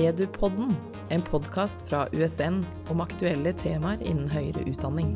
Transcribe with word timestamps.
Edupodden, 0.00 0.70
en 1.12 1.20
podkast 1.20 1.82
fra 1.84 2.06
USN 2.16 2.62
om 2.88 3.02
aktuelle 3.04 3.50
temaer 3.52 4.00
innen 4.00 4.30
høyere 4.32 4.62
utdanning. 4.70 5.10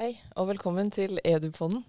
Hei, 0.00 0.08
og 0.34 0.48
velkommen 0.48 0.88
til 0.90 1.20
Edupodden. 1.22 1.84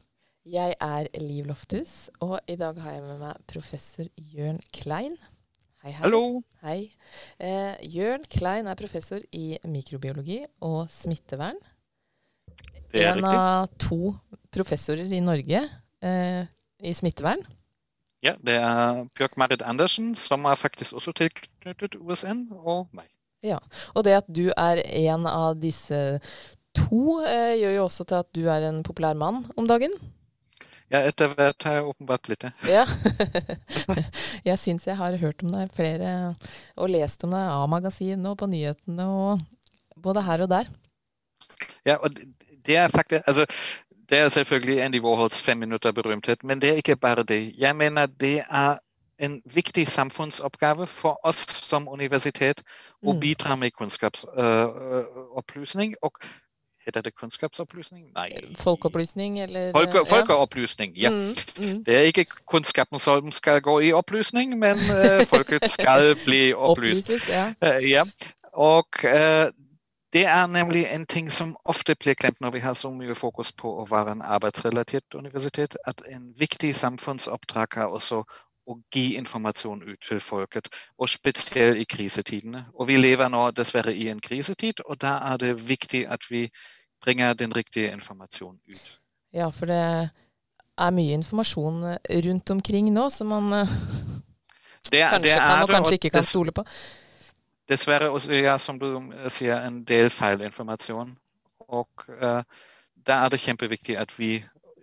Jeg 0.46 0.76
er 0.78 1.08
Liv 1.18 1.48
Lofthus, 1.50 2.12
og 2.22 2.36
i 2.46 2.54
dag 2.60 2.78
har 2.84 3.00
jeg 3.00 3.06
med 3.08 3.18
meg 3.24 3.40
professor 3.50 4.06
Jørn 4.14 4.60
Klein. 4.78 5.16
Hei, 5.82 5.90
hei. 5.90 6.04
Hallo. 6.04 6.44
Hei. 6.62 6.78
Eh, 7.42 7.82
Jørn 7.90 8.28
Klein 8.30 8.70
er 8.70 8.78
professor 8.78 9.26
i 9.34 9.56
mikrobiologi 9.66 10.44
og 10.68 10.84
smittevern. 10.94 11.58
Det 12.92 13.08
er 13.08 13.16
en 13.16 13.26
riktig. 13.26 13.42
av 13.42 13.74
to 13.82 14.14
professorer 14.54 15.18
i 15.18 15.24
Norge 15.26 15.64
eh, 15.66 16.46
i 16.78 16.94
smittevern. 16.94 17.42
Ja, 18.22 18.36
det 18.38 18.54
er 18.54 19.06
Bjørk 19.18 19.38
Marit 19.42 19.64
Andersen, 19.66 20.14
som 20.16 20.46
er 20.46 20.60
faktisk 20.60 20.94
også 20.94 21.14
tilknyttet 21.18 21.98
USN, 21.98 22.46
og 22.54 22.88
meg. 22.94 23.10
Ja, 23.42 23.58
Og 23.96 24.06
det 24.06 24.14
at 24.20 24.28
du 24.30 24.52
er 24.54 24.84
en 24.86 25.26
av 25.26 25.56
disse 25.58 26.20
to, 26.78 27.22
eh, 27.26 27.58
gjør 27.58 27.74
jo 27.80 27.86
også 27.88 28.06
til 28.06 28.20
at 28.22 28.30
du 28.38 28.44
er 28.46 28.68
en 28.68 28.84
populær 28.86 29.18
mann 29.18 29.48
om 29.58 29.66
dagen. 29.68 29.96
Ja, 30.92 31.02
etter 31.08 31.32
hvert 31.34 31.64
har 31.64 31.80
jeg 31.80 31.88
åpenbart 31.88 32.28
blitt 32.28 32.44
det. 32.44 32.52
Ja. 32.68 32.84
jeg 34.50 34.60
syns 34.60 34.86
jeg 34.86 35.00
har 35.00 35.18
hørt 35.18 35.42
om 35.42 35.50
deg 35.56 35.72
flere, 35.74 36.36
og 36.76 36.92
lest 36.92 37.24
om 37.24 37.34
deg 37.34 37.48
av 37.48 37.70
magasinet 37.72 38.28
og 38.28 38.38
på 38.38 38.50
nyhetene 38.52 39.08
og 39.08 39.42
både 39.98 40.26
her 40.28 40.44
og 40.46 40.52
der. 40.52 40.70
Ja, 41.88 41.96
og 41.98 42.14
det 42.68 42.78
er 42.78 42.92
faktisk 42.94 43.26
altså, 43.26 43.48
det 44.12 44.20
er 44.20 44.30
selvfølgelig 44.30 44.82
Andy 44.84 45.02
Warhols 45.02 45.42
fem 45.42 45.58
minutter 45.58 45.92
berømthet, 45.92 46.44
men 46.44 46.62
det 46.62 46.70
er 46.70 46.74
ikke 46.74 46.96
bare 46.96 47.24
det. 47.24 47.54
Jeg 47.58 47.76
mener 47.76 48.06
det 48.06 48.44
er 48.52 48.76
en 49.20 49.42
viktig 49.46 49.88
samfunnsoppgave 49.88 50.88
for 50.88 51.20
oss 51.24 51.38
som 51.70 51.88
universitet 51.88 52.64
å 53.06 53.14
Mm. 53.14 53.20
bidra 53.20 53.56
med 53.56 53.72
kunnskapsopplysning. 53.72 55.96
og 56.02 56.12
Heter 56.86 57.02
det 57.02 57.16
kunnskapsopplysning? 57.16 58.08
Nei. 58.16 58.30
Folkeopplysning, 58.58 59.40
eller 59.40 59.72
Folke, 59.72 60.06
folkeopplysning, 60.10 60.98
ja. 60.98 61.10
Mm, 61.10 61.36
mm. 61.58 61.84
Det 61.84 61.96
er 61.96 62.00
ikke 62.10 62.26
kunnskapen 62.50 63.00
som 63.00 63.32
skal 63.32 63.62
gå 63.62 63.80
i 63.80 63.92
opplysning, 63.94 64.60
men 64.60 64.78
uh, 64.90 65.26
folket 65.30 65.70
skal 65.72 66.16
bli 66.26 66.54
opplyst. 66.54 67.10
Opplyses, 67.10 67.30
ja. 67.30 67.54
Uh, 67.62 67.90
ja. 67.90 68.04
Og 68.54 68.86
det 70.14 70.26
er 70.26 70.48
nemlig 70.48 70.86
en 70.92 71.06
ting 71.06 71.32
som 71.32 71.56
ofte 71.66 71.96
blir 71.96 72.16
glemt 72.20 72.42
når 72.42 72.52
vi 72.52 72.60
har 72.60 72.74
så 72.74 72.90
mye 72.92 73.16
fokus 73.16 73.52
på 73.52 73.72
å 73.82 73.86
være 73.90 74.12
en 74.12 74.22
arbeidsrelatert 74.22 75.16
universitet, 75.16 75.78
at 75.88 76.02
en 76.10 76.34
viktig 76.38 76.76
samfunnsoppdrag 76.76 77.78
er 77.78 77.88
også 77.88 78.24
å 78.68 78.78
gi 78.94 79.16
informasjon 79.18 79.82
ut 79.88 80.00
til 80.08 80.20
folket, 80.20 80.68
og 81.00 81.10
spesielt 81.10 81.80
i 81.80 81.88
krisetidene. 81.90 82.66
Og 82.74 82.88
vi 82.88 83.00
lever 83.00 83.32
nå 83.32 83.50
dessverre 83.56 83.94
i 83.96 84.10
en 84.12 84.20
krisetid, 84.22 84.84
og 84.86 85.02
da 85.02 85.18
er 85.32 85.38
det 85.38 85.56
viktig 85.70 86.06
at 86.08 86.28
vi 86.30 86.50
bringer 87.02 87.34
den 87.34 87.56
riktige 87.56 87.92
informasjonen 87.92 88.60
ut. 88.68 89.00
ja, 89.34 89.50
for 89.50 89.66
det 89.66 90.10
er 90.78 90.92
mye 90.92 91.14
informasjon 91.14 91.84
rundt 92.26 92.50
omkring 92.50 92.94
nå 92.94 93.10
som 93.10 93.28
man 93.28 93.52
Det, 94.92 95.00
kanskje 95.00 95.24
det 95.24 95.38
kan 95.38 95.64
og 95.64 95.70
kanskje 95.70 95.94
ikke 95.94 96.10
kan 96.10 96.24
stole 96.24 96.52
på. 96.52 96.66
Dessverre 97.72 98.12
også, 98.12 98.36
ja, 98.36 98.58
som 98.60 98.80
du 98.82 98.88
sier, 99.32 99.62
en 99.64 99.82
del 99.88 100.12
feilinformasjon. 100.14 101.16
Og 101.72 102.06
uh, 102.20 102.42
da 103.08 103.24
er 103.24 103.34
det 103.34 103.42
kjempeviktig 103.42 103.96
at 104.00 104.12
vi 104.18 104.36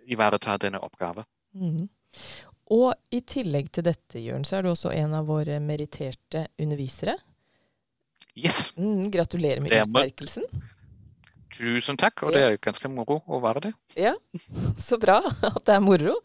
ivaretar 0.09 0.57
denne 0.61 0.81
oppgaven. 0.83 1.27
Mm. 1.53 1.87
Og 2.73 2.93
i 3.13 3.21
tillegg 3.25 3.71
til 3.73 3.85
dette, 3.87 4.21
Jørn, 4.21 4.45
så 4.45 4.59
er 4.59 4.65
du 4.65 4.71
også 4.73 4.91
en 4.93 5.15
av 5.17 5.29
våre 5.29 5.57
meritterte 5.63 6.47
undervisere. 6.61 7.15
Yes, 8.37 8.73
Mm, 8.77 9.09
gratulerer 9.11 9.61
med 9.61 9.73
er 9.73 9.87
utmerkelsen. 9.87 10.43
tusen 11.55 11.97
takk, 11.97 12.23
og 12.23 12.33
det 12.33 12.41
er 12.41 12.57
ganske 12.61 12.87
moro 12.91 13.19
å 13.27 13.39
være 13.41 13.63
det. 13.67 13.71
Ja, 13.97 14.13
så 14.87 14.99
bra 15.01 15.17
at 15.25 15.63
det 15.65 15.75
er 15.75 15.83
moro. 15.83 16.19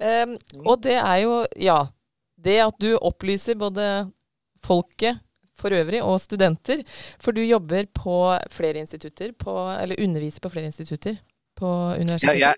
Um, 0.00 0.34
og 0.64 0.82
det 0.82 0.98
er 0.98 1.18
jo, 1.24 1.44
ja 1.56 1.84
Det 2.44 2.58
at 2.60 2.74
du 2.82 2.96
opplyser 2.98 3.56
både 3.56 4.10
folket 4.64 5.20
for 5.56 5.74
øvrig 5.74 6.02
og 6.02 6.20
studenter. 6.20 6.84
For 7.20 7.32
du 7.32 7.40
jobber 7.40 7.86
på 7.94 8.38
flere 8.50 8.82
institutter, 8.82 9.32
på, 9.38 9.56
eller 9.80 9.96
underviser 10.02 10.40
på 10.40 10.48
flere 10.48 10.70
institutter 10.72 11.16
på 11.56 11.66
universitetet. 12.00 12.40
Ja, 12.40 12.52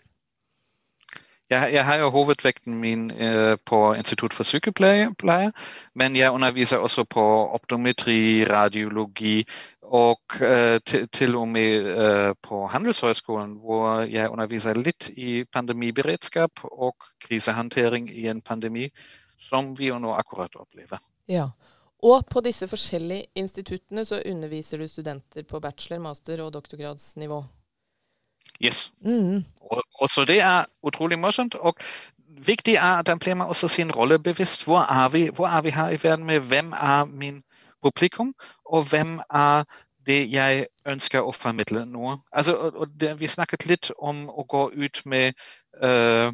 jeg, 1.51 1.71
jeg 1.73 1.85
har 1.85 1.97
jo 1.97 2.09
hovedvekten 2.11 2.75
min 2.75 3.11
eh, 3.11 3.57
på 3.67 3.95
Institutt 3.95 4.35
for 4.35 4.45
sykepleie, 4.45 5.13
pleie, 5.19 5.53
men 5.95 6.17
jeg 6.17 6.31
underviser 6.35 6.83
også 6.83 7.05
på 7.05 7.23
optometri, 7.55 8.45
radiologi 8.51 9.45
og 9.83 10.19
eh, 10.43 10.81
til, 10.87 11.07
til 11.09 11.37
og 11.37 11.49
med 11.49 11.87
eh, 11.93 12.33
på 12.43 12.67
Handelshøyskolen, 12.67 13.55
hvor 13.63 14.03
jeg 14.11 14.31
underviser 14.31 14.75
litt 14.75 15.11
i 15.15 15.45
pandemiberedskap 15.45 16.65
og 16.73 16.97
krisehåndtering 17.29 18.11
i 18.11 18.27
en 18.27 18.43
pandemi, 18.43 18.91
som 19.39 19.71
vi 19.79 19.93
jo 19.93 20.01
nå 20.03 20.17
akkurat 20.19 20.59
opplever. 20.59 20.99
Ja. 21.31 21.45
Og 21.45 21.76
på 22.31 22.43
disse 22.45 22.69
forskjellige 22.69 23.27
instituttene 23.39 24.05
så 24.05 24.23
underviser 24.27 24.79
du 24.79 24.89
studenter 24.89 25.47
på 25.49 25.61
bachelor-, 25.61 26.03
master- 26.03 26.43
og 26.45 26.53
doktorgradsnivå. 26.55 27.45
Yes. 28.63 28.93
Mm. 29.01 29.45
Og, 29.61 29.83
og 30.01 30.11
så 30.11 30.25
det 30.25 30.41
er 30.41 30.65
utrolig 30.83 31.19
morsomt. 31.19 31.55
Og 31.55 31.77
viktig 32.47 32.75
er 32.75 33.01
at 33.01 33.07
da 33.07 33.15
blir 33.15 33.35
man 33.35 33.49
også 33.49 33.69
sin 33.69 33.93
rolle 33.93 34.19
bevisst. 34.19 34.65
Hvor 34.65 34.81
er 34.81 35.09
vi, 35.09 35.27
hvor 35.29 35.49
er 35.49 35.63
vi 35.63 35.71
her 35.71 35.91
i 35.91 35.99
verden 36.03 36.27
med 36.27 36.41
hvem 36.41 36.73
er 36.73 37.05
min 37.05 37.43
publikum, 37.83 38.35
og 38.65 38.83
hvem 38.83 39.21
er 39.31 39.65
det 40.07 40.33
jeg 40.33 40.67
ønsker 40.87 41.27
å 41.27 41.33
formidle 41.35 41.85
noe. 41.87 42.19
Altså, 42.33 42.55
og, 42.55 42.77
og 42.77 43.01
det, 43.01 43.17
vi 43.21 43.29
snakket 43.29 43.67
litt 43.67 43.91
om 43.99 44.29
å 44.31 44.45
gå 44.49 44.69
ut 44.77 45.01
med 45.05 45.35
uh, 45.83 46.31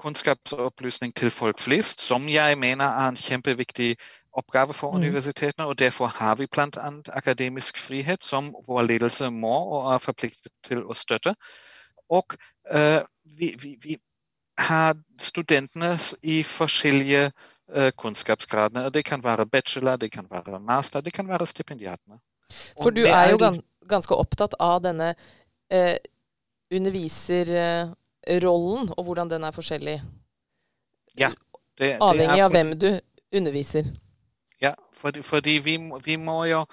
kunnskapsopplysning 0.00 1.12
til 1.14 1.30
folk 1.30 1.60
flest, 1.60 2.00
som 2.00 2.28
jeg 2.28 2.58
mener 2.58 2.84
er 2.84 3.12
en 3.12 3.20
kjempeviktig 3.20 3.94
oppgave 4.32 4.74
for 4.74 4.90
Mm. 4.90 4.96
universitetene. 4.96 5.66
og 5.66 5.78
Derfor 5.78 6.06
har 6.06 6.34
vi 6.34 6.46
bl.a. 6.46 6.90
akademisk 7.12 7.78
frihet, 7.78 8.24
som 8.24 8.54
vår 8.66 8.82
ledelse 8.82 9.30
må 9.30 9.54
og 9.54 9.94
er 9.94 9.98
forpliktet 9.98 10.52
til 10.64 10.78
å 10.78 10.94
støtte. 10.94 11.34
Og 12.10 12.24
uh, 12.74 13.00
vi, 13.24 13.54
vi, 13.62 13.76
vi 13.82 13.96
har 14.58 14.94
studentene 15.20 15.98
i 16.22 16.42
forskjellige 16.42 17.32
uh, 17.76 17.90
kunnskapsgradene. 17.96 18.84
og 18.84 18.94
Det 18.94 19.04
kan 19.04 19.24
være 19.24 19.46
bachelor, 19.46 19.96
det 19.96 20.12
kan 20.12 20.26
være 20.30 20.60
master, 20.60 21.00
det 21.00 21.12
kan 21.12 21.28
være 21.28 21.46
stipendiatene. 21.46 22.18
For 22.76 22.86
Og 22.86 22.96
du 22.96 23.06
er 23.06 23.30
jo 23.30 23.38
gans 23.38 23.62
ganske 23.88 24.14
opptatt 24.14 24.54
av 24.60 24.82
denne 24.82 25.14
uh, 25.74 25.96
underviserrollen, 26.72 28.88
og 28.96 29.04
hvordan 29.04 29.30
den 29.30 29.44
er 29.44 29.50
forskjellig. 29.50 30.02
det, 31.18 31.34
det 31.78 31.96
Avhengig 32.00 32.38
er 32.38 32.44
av 32.44 32.50
hvem 32.50 32.78
du 32.78 33.00
underviser. 33.32 33.84
Ja, 34.62 34.72
fordi, 34.94 35.22
fordi 35.22 35.58
vi, 35.58 35.78
vi 36.04 36.16
må 36.16 36.44
jo 36.44 36.66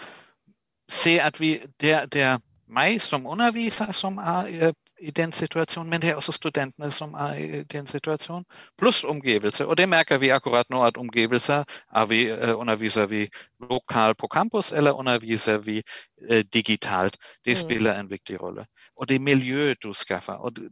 se 0.90 1.20
at 1.22 1.40
vi, 1.40 1.60
det, 1.82 2.14
det 2.14 2.42
meg 2.70 3.02
som 3.02 3.26
underviser 3.26 3.92
som 3.92 4.18
er 4.18 4.46
eh, 4.62 4.74
i 5.02 5.12
den 5.12 5.32
situasjonen, 5.32 5.90
men 5.90 6.02
det 6.02 6.10
er 6.10 6.16
også 6.20 6.32
studentene 6.32 6.92
som 6.92 7.14
er 7.14 7.34
i 7.34 7.64
den 7.64 7.88
situasjonen, 7.88 8.46
pluss 8.78 9.04
omgivelser. 9.04 9.66
Og 9.66 9.78
det 9.78 9.90
merker 9.90 10.18
vi 10.18 10.30
akkurat 10.30 10.70
nå, 10.70 10.84
at 10.84 10.98
omgivelser 10.98 11.64
er 11.96 12.06
vi, 12.06 12.26
eh, 12.30 12.60
underviser 12.60 13.06
vi 13.06 13.30
lokalt 13.70 14.18
på 14.18 14.28
campus, 14.28 14.72
eller 14.72 14.92
underviser 14.92 15.58
vi 15.58 15.82
eh, 16.30 16.44
digitalt. 16.54 17.18
Det 17.46 17.52
Mm. 17.52 17.56
spiller 17.56 18.00
en 18.00 18.10
viktig 18.10 18.42
rolle. 18.42 18.66
Og 18.98 19.10
det 19.10 19.22
miljøet 19.22 19.84
du 19.84 19.94
skaffer. 19.94 20.34
og 20.34 20.56
det- 20.56 20.70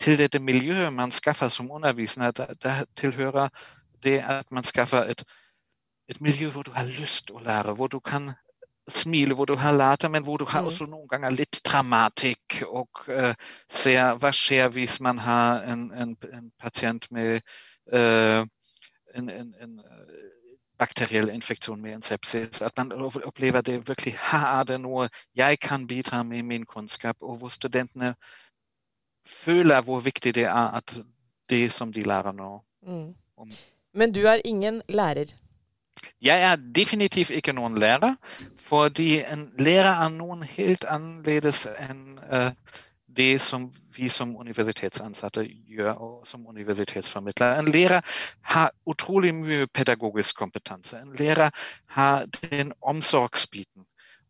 til 0.00 0.18
dette 0.18 0.38
miljøet 0.38 0.92
man 0.92 1.10
skaffer 1.10 1.48
som 1.48 1.70
undervisende, 1.70 2.32
der, 2.32 2.46
der 2.62 2.84
tilhører 2.96 3.48
det 4.02 4.18
at 4.18 4.44
man 4.50 4.64
skaffer 4.64 5.02
et 5.02 5.24
et 6.08 6.20
miljø 6.20 6.50
hvor 6.50 6.62
du 6.62 6.72
har 6.72 6.84
lyst 6.84 7.30
å 7.30 7.40
lære, 7.40 7.74
hvor 7.74 7.88
du 7.88 8.00
kan 8.00 8.32
smile, 8.88 9.34
hvor 9.34 9.44
du 9.48 9.54
har 9.56 9.72
latter, 9.72 10.08
men 10.08 10.22
hvor 10.22 10.36
du 10.36 10.44
har 10.44 10.60
Mm. 10.60 10.66
også 10.66 10.84
noen 10.84 11.08
ganger 11.08 11.30
litt 11.30 11.60
dramatikk. 11.64 12.62
Og 12.66 12.88
uh, 13.08 13.34
ser 13.68 14.14
hva 14.20 14.32
skjer 14.32 14.68
hvis 14.68 15.00
man 15.00 15.18
har 15.18 15.62
en, 15.62 15.92
en, 15.92 16.16
en 16.32 16.50
pasient 16.60 17.10
med 17.10 17.40
uh, 17.92 18.44
en, 19.14 19.30
en, 19.30 19.54
en 19.62 19.78
eh, 19.78 20.30
bakteriell 20.78 21.30
infeksjon 21.30 21.80
med 21.80 21.94
en 21.94 22.02
sepsis. 22.02 22.62
At 22.62 22.72
man 22.76 22.92
opplever 23.24 23.60
det 23.60 23.88
virkelig 23.88 24.16
her 24.30 24.46
er 24.60 24.64
det 24.64 24.80
noe 24.80 25.08
jeg 25.34 25.60
kan 25.60 25.86
bidra 25.86 26.22
med 26.22 26.42
min 26.42 26.66
kunnskap, 26.66 27.16
og 27.20 27.36
hvor 27.36 27.48
studentene 27.48 28.14
føler 29.26 29.80
hvor 29.82 30.00
viktig 30.00 30.34
det 30.34 30.44
er 30.44 30.74
at 30.76 30.96
det 31.48 31.72
som 31.72 31.92
de 31.92 32.02
lærer 32.02 32.32
nå. 32.32 32.64
Mm. 32.82 33.14
Men 33.94 34.12
du 34.12 34.26
er 34.26 34.40
ingen 34.44 34.82
lærer. 34.88 35.34
Jeg 36.22 36.42
er 36.42 36.56
definitivt 36.56 37.30
ikke 37.30 37.52
noen 37.52 37.78
lærer, 37.78 38.16
fordi 38.60 39.22
en 39.22 39.48
lærer 39.58 39.92
er 39.92 40.10
noen 40.14 40.42
helt 40.42 40.84
annerledes 40.88 41.66
enn 41.88 42.18
eh, 42.30 42.50
det 43.16 43.40
som 43.40 43.68
vi 43.96 44.08
som 44.08 44.36
universitetsansatte 44.36 45.44
gjør 45.70 45.92
og 45.92 46.26
som 46.26 46.46
universitetsformidlere. 46.46 47.58
En 47.58 47.70
lærer 47.70 48.00
har 48.42 48.72
utrolig 48.86 49.34
mye 49.34 49.66
pedagogisk 49.66 50.36
kompetanse. 50.38 50.98
En 50.98 51.14
lærer 51.18 51.50
har 51.86 52.26
den 52.50 52.72
omsorgsbiten. 52.82 53.86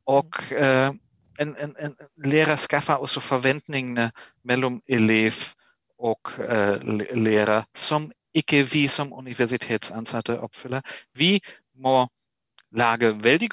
Og 0.06 0.36
uh, 0.52 0.92
en, 1.40 1.56
en, 1.56 1.72
en, 1.80 1.96
lærer 2.24 2.56
skaffer 2.56 2.94
også 2.94 3.20
forventningene 3.20 4.10
mellom 4.44 4.82
elev 4.88 5.32
og 5.98 6.20
uh, 6.38 6.76
lærer, 7.16 7.62
som 7.74 8.10
ikke 8.34 8.64
vi 8.72 8.86
som 8.88 9.12
universitetsansatte 9.12 10.40
oppfyller. 10.40 10.80
Vi 11.14 11.40
må 11.74 12.06
lage 12.70 13.24
veldig 13.24 13.50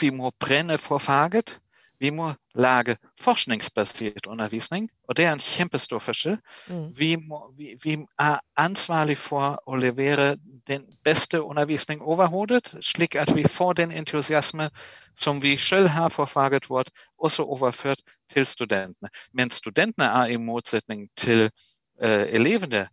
vi 0.00 0.10
må 0.10 0.30
brenne 0.40 0.78
for 0.78 0.98
faget. 0.98 1.60
Vi 1.98 2.10
må 2.10 2.32
lage 2.54 2.96
forskningsbasert 3.20 4.26
undervisning, 4.26 4.90
og 5.08 5.16
det 5.16 5.24
er 5.24 5.32
en 5.32 5.38
kjempestor 5.38 5.98
forskjell. 5.98 6.36
Mm. 6.68 6.98
Vi, 6.98 7.16
må, 7.16 7.54
vi, 7.58 7.74
vi, 7.82 7.98
er 8.18 8.38
ansvarlig 8.56 9.16
for 9.18 9.62
å 9.66 9.76
levere 9.76 10.36
den 10.66 10.84
beste 11.04 11.42
undervisning 11.42 12.02
overhodet, 12.02 12.74
slik 12.82 13.14
at 13.14 13.34
vi 13.36 13.46
får 13.48 13.72
den 13.72 13.92
entusiasme 13.92 14.68
som 15.16 15.42
vi 15.42 15.56
selv 15.56 15.88
har 15.88 16.08
for 16.08 16.26
faget 16.26 16.70
vårt, 16.70 16.90
også 17.18 17.42
overført 17.42 18.02
til 18.30 18.46
studentene. 18.46 19.08
Men 19.32 19.50
studentene 19.50 20.04
er 20.04 20.34
i 20.34 20.36
motsetning 20.36 21.08
til 21.16 21.46
uh, 21.46 22.24
elevene 22.28 22.88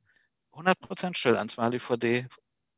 100 0.55 1.13
selv 1.15 1.37
ansvarlig 1.37 1.81
for 1.81 1.95
det 1.95 2.25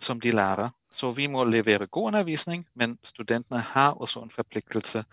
som 0.01 0.19
de 0.19 0.31
lærer. 0.31 0.71
Så 0.93 1.11
vi 1.11 1.27
må 1.27 1.43
levere 1.43 1.87
god 1.87 2.11
undervisning, 2.11 2.65
men 2.75 2.97
studentene 3.03 3.59
har 3.59 3.93
også 4.01 4.21
en 4.23 4.29
forpliktelse 4.29 5.03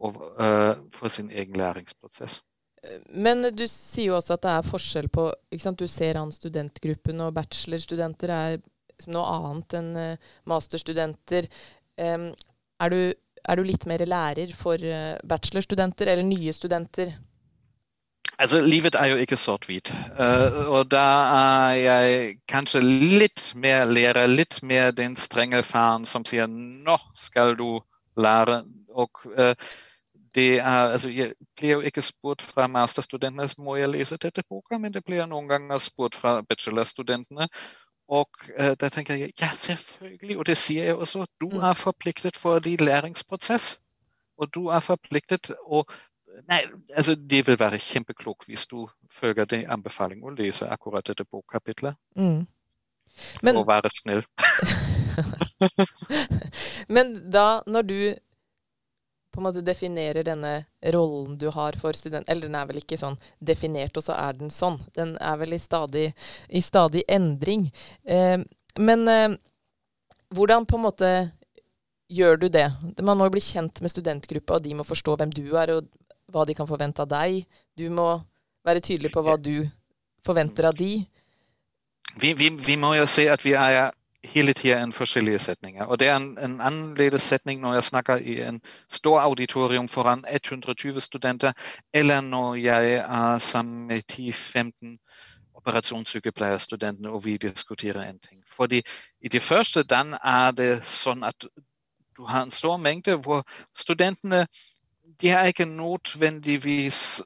uh, 0.00 0.76
for 0.92 1.08
sin 1.08 1.30
egen 1.30 1.56
læringsprosess. 1.56 2.42
Men 3.10 3.42
du 3.56 3.66
sier 3.66 4.12
jo 4.12 4.16
også 4.16 4.36
at 4.36 4.44
det 4.44 4.54
er 4.54 4.70
forskjell 4.70 5.08
på 5.10 5.30
Du 5.78 5.86
ser 5.88 6.16
an 6.20 6.32
studentgruppen, 6.32 7.20
og 7.20 7.34
bachelorstudenter 7.34 8.30
er 8.30 8.58
noe 9.12 9.26
annet 9.26 9.74
enn 9.74 9.92
uh, 9.96 10.16
masterstudenter. 10.44 11.48
Er, 11.96 12.90
du, 12.92 13.12
er, 13.44 13.56
du, 13.56 13.62
litt 13.62 13.86
mer 13.86 14.06
lærer 14.06 14.52
for 14.54 14.76
uh, 14.78 15.18
bachelorstudenter 15.24 16.06
eller 16.12 16.22
nye 16.22 16.52
studenter? 16.52 17.16
Altså, 18.38 18.60
Livet 18.60 18.94
er 18.94 19.06
jo 19.06 19.16
ikke 19.16 19.36
sort-hvit. 19.36 19.94
Uh, 20.20 20.68
og 20.68 20.90
da 20.90 21.08
er 21.36 21.74
jeg 21.74 22.36
kanskje 22.48 22.82
litt 22.84 23.52
mer 23.56 23.84
lærer, 23.84 24.26
litt 24.26 24.62
mer 24.62 24.90
den 24.90 25.16
strenge 25.16 25.62
faren 25.62 26.04
som 26.06 26.24
sier 26.24 26.46
'nå 26.46 26.98
skal 27.14 27.56
du 27.56 27.80
lære'. 28.16 28.64
Og 28.92 29.10
uh, 29.24 29.54
det 30.34 30.58
er, 30.58 30.92
altså, 30.92 31.08
Jeg 31.08 31.32
blir 31.56 31.70
jo 31.70 31.80
ikke 31.80 32.02
spurt 32.02 32.42
fra 32.42 32.66
masterstudentene 32.66 33.48
må 33.58 33.76
jeg 33.76 33.88
lese 33.88 34.16
dette 34.16 34.42
boka, 34.48 34.78
men 34.78 34.92
det 34.92 35.04
blir 35.04 35.26
noen 35.26 35.48
ganger 35.48 35.78
spurt 35.78 36.14
fra 36.14 36.42
bachelorstudentene. 36.42 37.48
Og 38.08 38.28
uh, 38.60 38.74
da 38.80 38.88
tenker 38.88 39.14
jeg 39.14 39.32
ja, 39.40 39.48
selvfølgelig, 39.58 40.38
og 40.38 40.46
det 40.46 40.56
sier 40.56 40.84
jeg 40.84 40.94
også, 40.94 41.26
du 41.40 41.48
mm. 41.48 41.60
er 41.60 41.72
forpliktet 41.72 42.36
for 42.36 42.58
din 42.58 42.84
læringsprosess. 42.84 43.80
Og 44.38 44.54
du 44.54 44.66
er 44.68 44.80
forpliktet 44.80 45.50
å 45.64 45.86
Nei, 46.44 46.60
altså 46.96 47.14
det 47.16 47.40
vil 47.46 47.58
være 47.58 47.80
kjempeklokt 47.80 48.48
hvis 48.50 48.66
du 48.68 48.84
følger 49.12 49.48
den 49.48 49.64
anbefalingen 49.72 50.28
å 50.28 50.34
lese 50.36 50.68
akkurat 50.68 51.06
dette 51.08 51.24
bokkapitlet. 51.24 51.96
Mm. 52.18 52.44
For 53.40 53.62
å 53.62 53.64
være 53.66 53.90
snill. 53.94 54.22
Men 56.92 57.14
da, 57.32 57.62
når 57.66 57.88
du 57.88 57.98
på 59.36 59.40
en 59.40 59.46
måte 59.48 59.64
definerer 59.64 60.24
denne 60.24 60.52
rollen 60.94 61.36
du 61.36 61.50
har 61.52 61.76
for 61.80 61.96
student... 61.96 62.28
Eller 62.28 62.48
den 62.48 62.56
er 62.56 62.68
vel 62.68 62.80
ikke 62.80 62.96
sånn 63.00 63.18
definert, 63.36 63.96
og 63.96 64.06
så 64.06 64.16
er 64.16 64.38
den 64.38 64.52
sånn. 64.52 64.78
Den 64.96 65.12
er 65.20 65.36
vel 65.40 65.52
i 65.52 65.60
stadig, 65.60 66.06
i 66.48 66.62
stadig 66.64 67.02
endring. 67.08 67.66
Eh, 68.04 68.38
men 68.80 69.08
eh, 69.12 69.36
hvordan 70.32 70.64
på 70.64 70.80
en 70.80 70.86
måte 70.86 71.10
gjør 72.08 72.40
du 72.40 72.48
det? 72.52 72.70
Man 73.04 73.20
må 73.20 73.28
bli 73.32 73.44
kjent 73.44 73.82
med 73.84 73.92
studentgruppa, 73.92 74.56
og 74.56 74.64
de 74.64 74.72
må 74.78 74.88
forstå 74.88 75.18
hvem 75.20 75.36
du 75.36 75.44
er, 75.52 75.74
og 75.76 75.88
hva 76.32 76.44
de 76.46 76.54
kan 76.54 76.68
forvente 76.68 77.02
av 77.02 77.10
deg. 77.10 77.44
Du 77.76 77.88
må 77.90 78.08
være 78.66 78.82
tydelig 78.82 79.12
på 79.14 79.22
hva 79.22 79.36
du 79.38 79.68
forventer 80.26 80.70
av 80.70 80.74
de. 80.78 81.04
Vi, 82.16 82.32
vi, 82.32 82.50
vi 82.50 82.76
må 82.80 82.94
jo 82.96 83.06
se 83.10 83.28
at 83.30 83.44
vi 83.44 83.54
er 83.58 83.92
hele 84.26 84.52
tida 84.52 84.80
en 84.82 84.92
forskjellige 84.92 85.38
setninger. 85.38 85.84
Og 85.84 86.00
det 86.00 86.08
er 86.08 86.16
en, 86.16 86.32
en, 86.42 86.60
annerledes 86.60 87.22
setning 87.22 87.60
når 87.62 87.78
jeg 87.78 87.88
snakker 87.90 88.16
i 88.16 88.40
en 88.42 88.60
stor 88.90 89.20
auditorium 89.20 89.88
foran 89.88 90.24
120 90.30 91.00
studenter, 91.00 91.52
eller 91.94 92.20
når 92.20 92.54
jeg 92.54 92.94
er 92.94 93.38
sammen 93.38 93.86
med 93.86 94.02
10-15 94.12 94.96
operasjonssykepleierstudenter 95.54 97.10
og 97.10 97.24
vi 97.24 97.36
diskuterer 97.36 98.02
en 98.02 98.18
ting. 98.18 98.42
Fordi 98.46 98.82
i 99.20 99.28
det 99.28 99.42
første 99.42 99.82
den 99.82 100.14
er 100.24 100.50
det 100.50 100.84
sånn 100.84 101.24
at 101.24 101.46
du 102.16 102.24
har 102.24 102.42
en 102.42 102.50
stor 102.50 102.76
mengde 102.76 103.16
hvor 103.16 103.44
studentene 103.76 104.46
de 105.20 105.30
er 105.32 105.50
ikke 105.50 105.64
nødvendigvis 105.68 107.22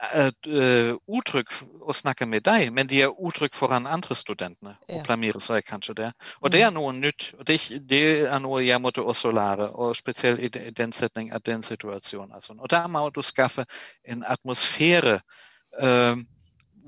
uh, 0.00 0.94
uttrykk 1.08 1.52
å 1.80 1.94
snakke 1.94 2.26
med 2.26 2.44
deg, 2.48 2.70
men 2.72 2.88
de 2.88 3.02
er 3.04 3.12
uttrykk 3.12 3.54
foran 3.56 3.86
andre 3.86 4.16
studentene. 4.16 4.76
Ja. 4.88 5.00
og 5.00 5.06
blamerer 5.08 5.42
seg 5.44 5.66
kanskje 5.68 5.94
der. 6.02 6.16
Og 6.40 6.52
det 6.52 6.62
er 6.62 6.70
mm. 6.70 6.78
noe 6.78 6.92
nytt. 6.96 7.30
og 7.38 7.46
det, 7.46 7.60
det, 7.90 8.02
er 8.26 8.42
noe 8.42 8.64
jeg 8.64 8.80
måtte 8.80 9.02
også 9.02 9.32
lære, 9.36 9.70
og 9.70 9.96
spesielt 9.96 10.56
i 10.56 10.70
den 10.70 10.92
setning 10.92 11.32
av 11.32 11.44
den 11.46 11.62
situasjonen. 11.62 12.36
Og 12.58 12.70
da 12.70 12.86
må 12.86 13.08
du 13.10 13.22
skaffe 13.22 13.66
en 14.04 14.24
atmosfære 14.26 15.20
uh, 15.82 16.16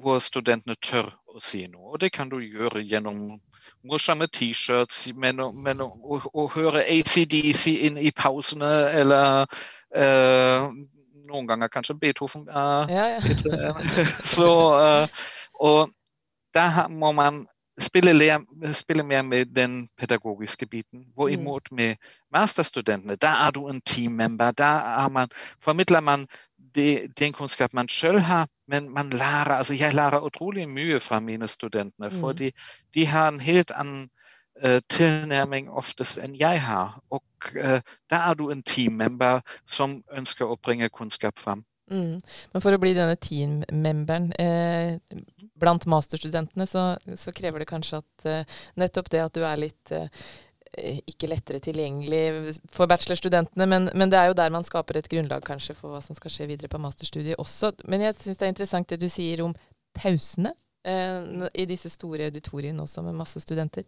hvor 0.03 0.19
studentene 0.19 0.75
tør 0.83 1.13
å 1.33 1.41
si 1.41 1.67
noe. 1.67 1.93
Og 1.95 2.01
det 2.01 2.13
kan 2.13 2.31
du 2.33 2.41
gjøre 2.41 2.83
gjennom 2.83 3.41
morsomme 3.87 4.27
T-shirts, 4.27 5.07
og, 5.13 6.27
å, 6.33 6.47
høre 6.55 6.83
ACDC 6.83 7.77
inn 7.87 7.99
i 7.99 8.11
pausene, 8.11 8.71
eller 8.91 9.47
uh, 9.97 10.69
noen 11.29 11.49
ganger 11.49 11.69
kanskje 11.73 11.99
Beethoven 12.01 12.49
er 12.49 12.93
ja, 12.93 13.07
ja. 13.15 13.73
Så, 14.37 14.51
uh, 14.77 15.25
og 15.61 15.93
da 16.55 16.87
må 16.89 17.13
man 17.17 17.45
spille, 17.81 18.13
spille, 18.73 19.03
mer 19.03 19.23
med 19.23 19.47
den 19.57 19.89
pedagogiske 19.99 20.67
biten. 20.67 21.07
Hvorimot 21.15 21.71
mm. 21.71 21.77
med 21.77 21.97
masterstudentene, 22.33 23.17
da 23.17 23.33
er 23.47 23.51
du 23.51 23.69
en 23.69 23.81
teammember. 23.81 24.51
Da 24.51 25.09
man, 25.09 25.29
formidler 25.61 26.01
man 26.01 26.27
det, 26.75 27.19
den 27.19 27.33
kunnskap 27.33 27.73
man 27.73 27.89
selv 27.89 28.19
har, 28.19 28.49
men 28.69 28.91
man 28.91 29.11
lærer 29.11 29.55
altså 29.55 29.75
Jeg 29.75 29.95
lærer 29.95 30.21
utrolig 30.21 30.69
mye 30.69 31.01
fra 31.01 31.21
mine 31.21 31.49
studenter, 31.49 32.11
mm. 32.11 32.21
fordi 32.21 32.51
de 32.95 33.07
har 33.07 33.29
en 33.29 33.41
helt 33.41 33.71
annen 33.71 34.03
uh, 34.03 34.22
tilnærming 34.93 35.71
oftest 35.71 36.21
enn 36.23 36.37
jeg 36.39 36.61
har. 36.63 36.97
Og 37.11 37.51
uh, 37.59 37.81
da 38.11 38.23
er 38.31 38.39
du 38.39 38.49
en 38.51 38.63
teammember 38.63 39.43
som 39.67 39.99
ønsker 40.15 40.47
å 40.47 40.59
bringe 40.63 40.91
kunnskap 40.95 41.39
fram. 41.39 41.65
Mm. 41.93 42.21
Men 42.53 42.63
for 42.63 42.75
å 42.75 42.81
bli 42.81 42.95
denne 42.97 43.19
teammemberen 43.21 44.31
eh, 44.41 44.95
blant 45.61 45.85
masterstudentene, 45.91 46.67
så, 46.69 46.93
så, 47.19 47.35
krever 47.37 47.63
det 47.63 47.69
kanskje 47.69 48.01
at 48.01 48.29
eh, 48.29 48.63
nettopp 48.81 49.11
det 49.13 49.21
at 49.25 49.35
du 49.37 49.43
er 49.45 49.61
litt 49.61 49.93
eh, 49.93 50.09
ikke 51.11 51.29
lettere 51.29 51.61
tilgjengelig 51.61 52.55
for 52.73 52.89
bachelorstudentene, 52.89 53.67
men, 53.69 53.91
men, 53.93 54.13
det 54.13 54.21
er 54.21 54.31
jo 54.31 54.39
der 54.39 54.55
man 54.55 54.65
skaper 54.65 54.97
et 54.97 55.11
grunnlag 55.13 55.45
kanskje 55.45 55.77
for 55.77 55.93
hva 55.93 56.01
som 56.05 56.17
skal 56.17 56.33
skje 56.33 56.49
videre 56.49 56.73
på 56.73 56.81
masterstudiet 56.81 57.41
også. 57.43 57.75
Men 57.93 58.07
jeg 58.07 58.17
syns 58.23 58.41
det 58.41 58.49
er 58.49 58.55
interessant 58.55 58.89
det 58.89 59.03
du 59.03 59.11
sier 59.13 59.45
om 59.45 59.53
pausene 59.93 60.55
i 60.83 61.63
disse 61.71 61.93
store 61.93 62.25
auditoriene 62.27 62.83
også 62.83 63.05
med 63.07 63.15
masse 63.15 63.39
studenter. 63.39 63.85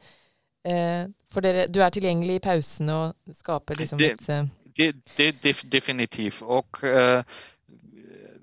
Eh, 0.64 1.06
for 1.32 1.44
dere, 1.44 1.66
du 1.68 1.80
er 1.82 1.90
tilgjengelig 1.92 2.38
i 2.38 2.44
pausene 2.44 2.94
og 2.94 3.34
skaper 3.36 3.76
liksom 3.78 3.98
det, 3.98 4.12
et 4.12 4.28
uh, 4.28 4.94
det, 5.18 5.34
det, 5.42 5.54
definitivt. 5.72 6.42
Og 6.42 6.66
uh, 6.82 7.22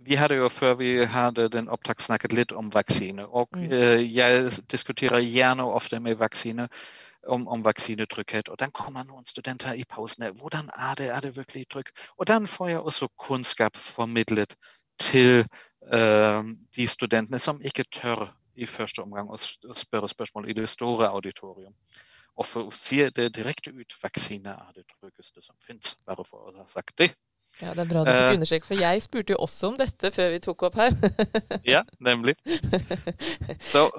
vi 0.05 0.15
hadde 0.15 0.35
jo 0.35 0.49
før 0.49 0.73
vi 0.73 1.05
hadde 1.05 1.47
den 1.49 1.69
opptak 1.69 2.01
snakket 2.01 2.33
litt 2.33 2.51
om 2.51 2.73
vaksine. 2.73 3.25
Og 3.25 3.49
uh, 3.57 4.15
jeg 4.15 4.51
diskuterer 4.71 5.19
gjerne 5.19 5.63
ofte 5.63 5.99
med 5.99 6.19
vaksine 6.19 6.67
om, 7.27 7.47
om 7.47 7.65
vaksinetrygghet. 7.65 8.49
Og 8.49 8.59
den 8.59 8.71
kommer 8.71 9.03
noen 9.03 9.25
studenter 9.25 9.73
i 9.73 9.85
pausene. 9.89 10.31
Hvordan 10.31 10.69
er 10.77 10.95
det? 10.97 11.09
Er 11.09 11.19
det 11.19 11.37
virkelig 11.37 11.65
trygg? 11.71 11.89
Og 12.17 12.27
den 12.27 12.47
får 12.47 12.67
jeg 12.67 12.79
også 12.79 13.07
kunnskap 13.17 13.77
formidlet 13.77 14.55
til 14.99 15.45
uh, 15.93 16.43
de 16.75 16.87
studentene 16.87 17.39
som 17.39 17.61
ikke 17.63 17.83
tør 17.91 18.29
i 18.55 18.67
første 18.69 19.03
omgang 19.03 19.29
å 19.31 19.37
spørre 19.37 20.09
spørsmål 20.11 20.49
i 20.49 20.57
det 20.57 20.69
store 20.69 21.09
auditorium 21.09 21.73
og 22.39 22.47
for, 22.47 22.69
å 22.69 22.75
si 22.75 23.01
det 23.13 23.27
direkte 23.35 23.73
ut 23.75 23.97
vaksine 24.01 24.53
er 24.53 24.71
det 24.75 24.85
tryggeste 24.95 25.43
som 25.43 25.55
finnes, 25.61 25.95
bare 26.07 26.25
for 26.27 26.49
å 26.49 26.55
ha 26.61 26.67
sagt 26.69 26.95
det. 27.01 27.11
Ja, 27.59 27.73
Det 27.75 27.83
er 27.83 27.89
bra 27.89 28.03
du 28.05 28.09
fikk 28.09 28.29
uh, 28.29 28.35
understreke, 28.37 28.67
for 28.69 28.79
jeg 28.79 29.03
spurte 29.03 29.33
jo 29.33 29.41
også 29.43 29.71
om 29.73 29.75
dette 29.79 30.11
før 30.15 30.29
vi 30.31 30.39
tok 30.43 30.63
opp 30.69 30.77
her. 30.79 30.95
ja, 31.73 31.81
nemlig. 31.99 32.37
Så 33.73 33.89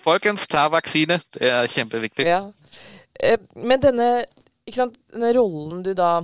folkens, 0.00 0.48
ta 0.48 0.64
vaksine. 0.72 1.20
Det 1.36 1.52
er 1.52 1.68
kjempeviktig. 1.70 2.26
Ja. 2.26 2.46
Uh, 3.20 3.36
men 3.60 3.84
denne, 3.84 4.08
sant, 4.72 4.96
denne, 5.12 5.34
rollen 5.36 5.84
du 5.84 5.92
da 5.96 6.18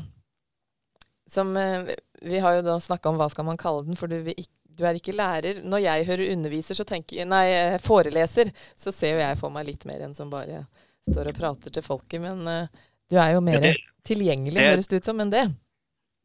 som 1.32 1.52
uh, 1.56 1.92
Vi 2.24 2.40
har 2.40 2.58
jo 2.58 2.64
da 2.64 2.80
snakka 2.80 3.12
om 3.12 3.20
hva 3.20 3.28
skal 3.32 3.46
man 3.46 3.60
kalle 3.60 3.84
den, 3.84 3.98
for 4.00 4.08
du, 4.08 4.24
du 4.24 4.32
du 4.82 4.88
er 4.90 4.98
ikke 4.98 5.14
lærer. 5.16 5.62
Når 5.62 5.84
jeg 5.86 6.06
hører 6.10 6.32
underviser, 6.34 6.78
så 6.78 6.86
tenker 6.88 7.28
nei, 7.30 7.44
eh, 7.54 7.80
foreleser, 7.82 8.52
så 8.76 8.94
ser 8.94 9.16
jo 9.16 9.22
jeg 9.22 9.38
for 9.40 9.54
meg 9.54 9.68
litt 9.70 9.86
mer 9.88 10.02
enn 10.04 10.16
som 10.16 10.32
bare 10.32 10.64
står 11.08 11.30
og 11.30 11.38
prater 11.38 11.74
til 11.74 11.86
folket. 11.86 12.20
Men 12.22 12.42
uh, 12.46 12.82
du 13.10 13.18
er 13.18 13.36
jo 13.36 13.42
mer 13.44 13.62
det, 13.62 13.76
tilgjengelig, 14.06 14.70
høres 14.72 14.90
det 14.90 15.02
ut 15.02 15.08
som, 15.12 15.22
enn 15.22 15.32
det 15.32 15.46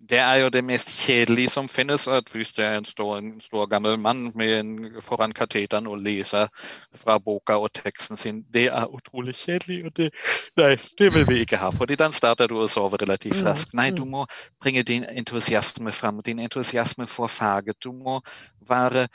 det 0.10 0.18
er 0.18 0.36
jo 0.36 0.50
det 0.50 0.63
mest 0.63 0.89
kjedelige 0.89 1.50
som 1.50 1.70
finnes. 1.70 2.08
at 2.08 2.30
Hvis 2.32 2.51
det 2.51 2.66
er 2.66 2.77
en 2.77 2.86
stor, 2.86 3.18
en 3.18 3.42
stor 3.42 3.66
gammel 3.66 4.00
mann 4.00 4.42
en, 4.42 4.92
foran 5.01 5.32
kateteren 5.32 5.88
og 5.88 5.98
leser 5.98 6.48
fra 6.96 7.18
boka 7.18 7.54
og 7.54 7.74
teksten 7.74 8.18
sin, 8.18 8.46
det 8.54 8.66
er 8.66 8.86
utrolig 8.86 9.36
kjedelig. 9.36 9.86
og 9.86 9.98
det, 9.98 10.13
Nei, 10.58 10.75
det 10.98 11.13
vil 11.16 11.27
vi 11.27 11.39
ikke 11.39 11.58
ha. 11.58 11.70
fordi 11.70 11.96
den 11.96 12.13
starter 12.13 12.48
du 12.48 12.60
å 12.60 12.68
sove 12.68 12.98
relativt 13.01 13.42
mm, 13.42 13.48
raskt. 13.48 13.74
Nei, 13.74 13.92
du 13.92 14.06
mm. 14.06 14.12
må 14.12 14.25
bringe 14.62 14.84
din 14.84 15.04
entusiasme 15.04 15.92
frem. 15.92 16.22
Din 16.24 16.39
entusiasme 16.39 17.08
for 17.08 17.27
faget. 17.27 17.84
Du 17.84 17.92
må 17.92 18.22
være 18.70 19.08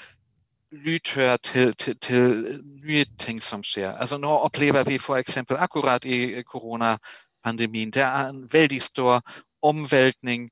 lydhør 0.73 1.37
til, 1.37 1.75
til, 1.75 1.99
til, 1.99 2.61
nye 2.85 3.05
ting 3.19 3.43
som 3.43 3.63
skjer. 3.63 3.93
Altså 3.93 4.19
Nå 4.19 4.29
opplever 4.29 4.85
vi 4.85 4.99
f.eks. 4.99 5.37
akkurat 5.37 6.05
i 6.05 6.43
koronapandemien 6.43 7.91
det 7.91 8.03
er 8.03 8.29
en 8.29 8.49
veldig 8.53 8.83
stor 8.83 9.21
omveltning 9.63 10.51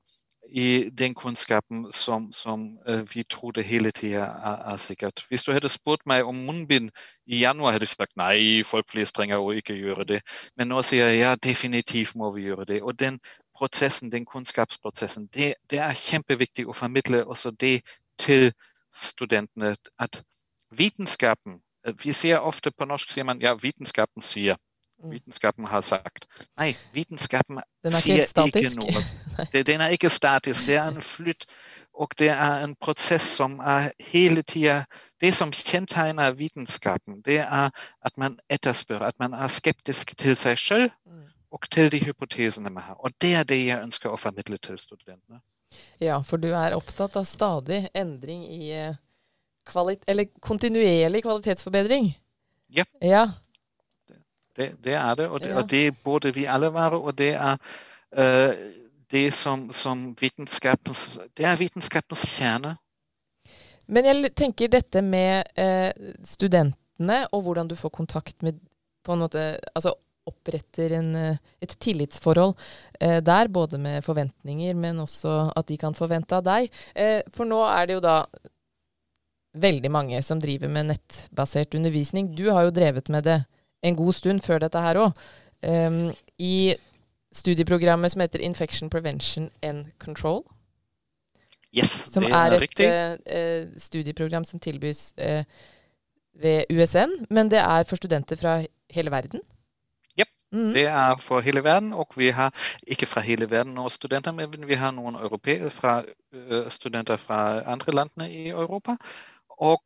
i 0.51 0.89
den 0.89 1.15
kunnskapen 1.15 1.91
som, 1.91 2.31
som 2.31 2.77
uh, 2.89 3.15
vi 3.15 3.23
trodde 3.23 3.63
hele 3.63 3.91
tida 3.91 4.25
er, 4.25 4.73
er, 4.73 4.77
sikkert. 4.77 5.25
Hvis 5.27 5.43
du 5.43 5.51
hadde 5.51 5.69
spurt 5.69 6.05
meg 6.05 6.25
om 6.27 6.35
munnbind 6.35 6.89
i 7.25 7.39
januar, 7.39 7.71
hadde 7.71 7.87
jeg 7.87 7.95
sagt 7.95 8.17
nei, 8.19 8.63
folk 8.67 8.89
flest 8.91 9.15
trenger 9.15 9.39
å 9.39 9.53
ikke 9.55 9.77
gjøre 9.77 10.05
det. 10.05 10.19
Men 10.59 10.67
nå 10.67 10.81
sier 10.83 11.07
jeg 11.07 11.21
ja, 11.21 11.35
definitivt 11.35 12.15
må 12.19 12.33
vi 12.35 12.49
gjøre 12.49 12.65
det. 12.65 12.81
Og 12.83 12.99
den 12.99 13.19
prosessen, 13.55 14.11
den 14.11 14.25
kunnskapsprosessen, 14.25 15.29
det, 15.33 15.53
det 15.69 15.79
er 15.79 15.95
kjempeviktig 15.95 16.67
å 16.67 16.75
formidle 16.75 17.23
også 17.25 17.51
det 17.51 17.81
til 18.19 18.51
studentene. 18.91 19.75
At 19.99 20.23
vitenskapen 20.71 21.61
eh, 21.87 21.93
Vi 22.03 22.13
sier 22.13 22.43
ofte 22.43 22.71
på 22.71 22.85
norsk 22.85 23.11
sier 23.11 23.23
man 23.23 23.41
ja, 23.41 23.53
vitenskapen 23.53 24.21
sier. 24.21 24.59
Mm. 25.03 25.11
Vitenskapen 25.11 25.65
har 25.65 25.81
sagt. 25.81 26.27
Nei, 26.59 26.75
vitenskapen 26.93 27.61
sier 27.89 28.27
ikke 28.29 28.73
noe. 28.77 29.03
Den 29.67 29.81
er 29.81 29.95
ikke 29.95 30.09
statisk. 30.13 30.67
Det 30.67 30.77
er 30.77 30.91
en 30.91 31.01
flytt. 31.01 31.47
Og 31.93 32.13
det 32.19 32.29
er 32.29 32.63
en 32.63 32.75
prosess 32.79 33.25
som 33.35 33.59
er 33.59 33.89
hele 33.99 34.41
tida 34.47 34.85
Det 35.21 35.33
som 35.35 35.51
kjennetegner 35.51 36.31
vitenskapen, 36.31 37.19
det 37.25 37.41
er 37.43 37.69
at 38.01 38.17
man 38.17 38.39
etterspør, 38.49 39.03
at 39.03 39.19
man 39.19 39.33
er 39.33 39.47
skeptisk 39.47 40.15
til 40.17 40.37
seg 40.39 40.57
selv 40.59 40.89
mm. 41.05 41.27
og 41.51 41.67
til 41.69 41.91
de 41.91 41.99
hypotesene 42.05 42.69
man 42.69 42.83
har. 42.83 42.95
Og 42.95 43.11
det 43.21 43.35
er 43.35 43.43
det 43.43 43.59
jeg 43.65 43.83
ønsker 43.83 44.09
å 44.09 44.17
formidle 44.17 44.57
til 44.57 44.79
studentene. 44.79 45.41
Ja, 46.01 46.21
for 46.25 46.41
du 46.41 46.49
er 46.55 46.75
opptatt 46.75 47.15
av 47.19 47.27
stadig 47.29 47.85
endring 47.93 48.43
i 48.49 48.71
eh, 48.73 48.97
kvalit 49.69 50.03
eller 50.07 50.31
kontinuerlig 50.41 51.23
kvalitetsforbedring. 51.23 52.15
Ja. 52.71 52.85
ja. 53.01 53.27
Det, 54.55 54.73
det 54.83 54.93
er 54.93 55.15
det, 55.15 55.27
og 55.29 55.41
det, 55.43 55.55
og 55.55 55.69
det, 55.69 55.85
burde 56.03 56.33
vi 56.35 56.45
alle 56.45 56.73
være. 56.73 56.99
Og 56.99 57.17
det 57.17 57.33
er 57.33 57.57
uh, 58.17 58.53
det 59.11 59.33
som, 59.33 59.69
som 59.71 60.11
vitenskapens 60.19 61.19
Det 61.37 61.45
er 61.45 61.59
vitenskapens 61.59 62.25
kjerne. 62.37 62.75
Men 63.87 64.05
jeg 64.05 64.35
tenker 64.35 64.71
dette 64.71 65.01
med 65.01 65.47
uh, 65.59 66.13
studentene, 66.23 67.25
og 67.31 67.41
hvordan 67.41 67.67
du 67.67 67.75
får 67.75 67.89
kontakt 67.89 68.43
med 68.43 68.59
på 69.03 69.13
en 69.13 69.23
måte, 69.23 69.43
altså 69.75 69.95
oppretter 70.29 70.93
en, 70.97 71.15
eh, 71.15 71.37
et 71.61 71.73
tillitsforhold 71.79 72.55
eh, 72.99 73.19
der, 73.23 73.47
både 73.47 73.77
med 73.81 74.03
forventninger, 74.05 74.75
men 74.77 74.99
også 74.99 75.51
at 75.55 75.67
de 75.67 75.77
kan 75.81 75.97
forvente 75.97 76.37
av 76.37 76.45
deg. 76.45 76.71
Eh, 76.95 77.21
for 77.33 77.49
nå 77.49 77.61
er 77.67 77.87
det 77.87 77.97
jo 77.97 78.03
da 78.05 78.17
veldig 79.61 79.91
mange 79.91 80.21
som 80.23 80.39
driver 80.39 80.71
med 80.71 80.91
nettbasert 80.93 81.75
undervisning. 81.75 82.29
Du 82.35 82.49
har 82.51 82.67
jo 82.67 82.75
drevet 82.75 83.09
med 83.11 83.27
det 83.27 83.41
en 83.83 83.95
god 83.95 84.13
stund 84.13 84.41
før 84.41 84.61
dette 84.63 84.81
her 84.81 84.99
òg. 85.01 85.11
Um, 85.61 85.69
ehm, 85.69 86.13
I 86.39 86.75
studieprogrammet 87.33 88.11
som 88.11 88.21
heter 88.21 88.39
Infection 88.39 88.89
Prevention 88.89 89.51
and 89.61 89.85
Control. 89.99 90.43
Yes, 91.77 91.91
som 92.11 92.23
det 92.23 92.31
er, 92.31 92.51
er 92.51 92.65
et 92.67 93.67
uh, 93.67 93.73
studieprogram 93.79 94.45
som 94.45 94.59
tilbys 94.59 95.13
uh, 95.21 95.43
ved 96.41 96.63
USN, 96.71 97.13
men 97.29 97.51
det 97.51 97.59
er 97.59 97.83
for 97.87 97.95
studenter 97.95 98.35
fra 98.35 98.57
hele 98.91 99.11
verden. 99.11 99.39
Yep, 100.19 100.27
mm. 100.51 100.73
det 100.73 100.85
er 100.85 101.15
for 101.23 101.39
hele 101.39 101.63
verden. 101.63 101.93
Og 101.93 102.11
vi 102.17 102.29
har 102.29 102.51
ikke 102.87 103.05
fra 103.05 103.23
hele 103.23 103.47
verden 103.51 103.73
noen 103.73 103.89
studenter, 103.89 104.35
men 104.35 104.67
vi 104.67 104.75
har 104.75 104.91
noen 104.91 105.15
fra, 105.71 106.01
uh, 106.33 106.67
studenter 106.69 107.17
fra 107.17 107.63
andre 107.65 107.95
landene 107.95 108.31
i 108.31 108.49
Europa. 108.49 108.97
Og 109.61 109.81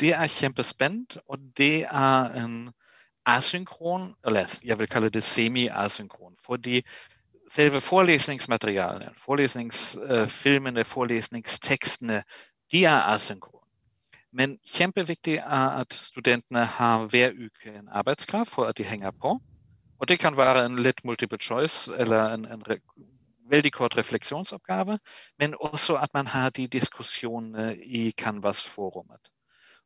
det 0.00 0.10
er 0.10 0.26
kjempespent, 0.26 1.16
og 1.28 1.38
det 1.56 1.84
er 1.84 2.44
en 2.44 2.72
asynkron, 3.26 4.14
eller 4.26 4.60
jeg 4.64 4.78
vil 4.78 4.88
kalle 4.88 5.08
det 5.08 5.24
semi-asynkron. 5.24 6.36
Fordi 6.46 6.82
selve 7.50 7.80
forelesningsmaterialene, 7.80 9.10
forelesningsfilmene, 9.16 10.84
forelesningstekstene, 10.84 12.22
de 12.72 12.84
er 12.84 13.02
asynkrone. 13.02 13.66
Men 14.32 14.58
kjempeviktig 14.64 15.34
er 15.36 15.68
at 15.82 15.94
studentene 15.94 16.64
har 16.64 17.06
hver 17.06 17.30
uke 17.30 17.78
en 17.78 17.88
arbeidskraft 17.92 18.50
for 18.50 18.64
at 18.64 18.78
de 18.78 18.84
henger 18.84 19.10
på. 19.10 19.40
Og 19.98 20.08
det 20.08 20.18
kan 20.18 20.36
være 20.36 20.66
en 20.66 20.78
litt 20.78 21.04
multiple 21.04 21.38
choice 21.38 21.92
eller 21.98 22.34
en, 22.34 22.44
en 22.44 22.64
veldig 23.50 23.72
kort 23.72 23.96
refleksjonsoppgave, 23.96 24.98
men 25.38 25.54
også 25.60 25.94
at 25.94 26.10
man 26.14 26.26
har 26.26 26.50
de 26.50 26.66
diskusjonene 26.66 27.76
i 27.84 28.10
Canvas-forumet. 28.10 29.30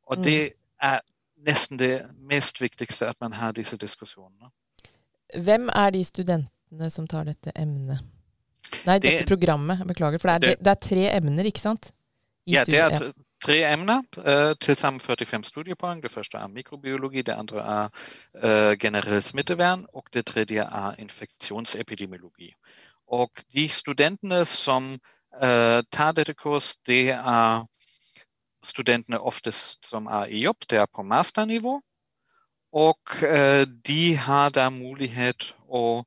Og 0.06 0.24
det 0.24 0.52
mm. 0.52 0.58
er 0.80 1.00
nesten 1.36 1.78
det 1.78 2.06
mest 2.18 2.60
viktigste 2.60 3.08
at 3.10 3.16
man 3.20 3.32
har 3.32 3.52
disse 3.56 3.76
diskusjonene. 3.76 4.50
Hvem 5.34 5.68
er 5.74 5.90
de 5.90 6.04
studentene 6.04 6.90
som 6.90 7.06
tar 7.06 7.26
dette 7.28 7.52
emnet? 7.58 8.02
Nei, 8.86 8.98
det, 8.98 9.10
dette 9.10 9.28
programmet. 9.28 9.82
Beklager. 9.86 10.18
For 10.22 10.28
det 10.28 10.34
er, 10.34 10.56
det, 10.56 10.64
det 10.64 10.72
er, 10.72 10.82
tre 10.88 11.06
emner, 11.16 11.48
ikke 11.48 11.62
sant? 11.62 11.90
I 12.46 12.56
ja, 12.56 12.64
det 12.66 12.78
er 12.78 13.12
tre 13.42 13.58
emner. 13.72 14.02
Uh, 14.16 14.54
til 14.60 14.76
sammen 14.76 15.00
45 15.00 15.44
studiepoeng. 15.50 16.02
Det 16.02 16.12
første 16.12 16.38
er 16.38 16.46
mikrobiologi, 16.46 17.22
det 17.22 17.34
andre 17.34 17.58
er 17.58 17.88
uh, 18.42 18.78
generell 18.78 19.22
smittevern, 19.22 19.86
og 19.94 20.06
det 20.14 20.26
tredje 20.26 20.62
er 20.62 20.94
infeksjonsepidemiologi. 20.98 22.52
Og 23.08 23.30
de 23.54 23.68
studentene 23.68 24.44
som 24.44 24.92
uh, 25.42 25.80
tar 25.92 26.12
dette 26.12 26.34
kurs, 26.34 26.76
det 26.86 27.10
er 27.10 27.66
studentene 28.66 29.20
oftest 29.20 29.86
som 29.86 30.06
er 30.06 30.30
i 30.30 30.42
jobb, 30.44 30.66
det 30.70 30.82
er 30.82 30.90
på 30.90 31.04
masternivå. 31.06 31.78
Og 32.76 33.16
eh, 33.24 33.64
de 33.86 34.16
har 34.20 34.50
da 34.52 34.68
mulighet 34.70 35.54
å 35.68 36.04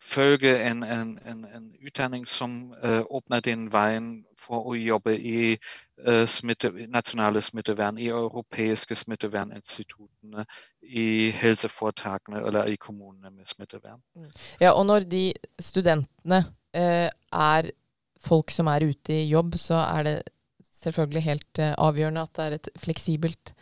følge 0.00 0.56
en, 0.64 0.82
en, 0.82 1.18
en, 1.28 1.44
en 1.54 1.66
utdanning 1.86 2.26
som 2.26 2.74
eh, 2.82 3.02
åpner 3.10 3.40
den 3.44 3.68
veien 3.72 4.24
for 4.40 4.72
å 4.72 4.74
jobbe 4.74 5.12
i 5.16 5.52
eh, 5.52 6.24
smitte, 6.26 6.72
nasjonale 6.88 7.42
smittevern, 7.44 8.00
i 8.00 8.08
europeiske 8.08 8.96
smitteverninstituttene, 8.96 10.46
i 10.82 11.30
helseforetakene 11.36 12.40
eller 12.48 12.72
i 12.72 12.80
kommunene 12.80 13.30
med 13.30 13.46
smittevern. 13.48 14.00
Mm. 14.16 14.32
Ja, 14.62 14.72
og 14.72 14.86
når 14.88 15.06
de 15.10 15.24
studentene 15.60 16.42
eh, 16.72 17.10
er 17.32 17.70
folk 18.20 18.50
som 18.52 18.72
er 18.72 18.88
ute 18.88 19.20
i 19.20 19.28
jobb, 19.28 19.60
så 19.60 19.84
er 19.84 20.08
det 20.08 20.16
selvfølgelig 20.82 21.24
helt 21.26 21.62
uh, 21.62 21.72
avgjørende 21.78 22.26
at 22.26 22.36
det 22.36 22.46
er 22.46 22.58
et 22.58 22.70
fleksibelt 22.80 23.54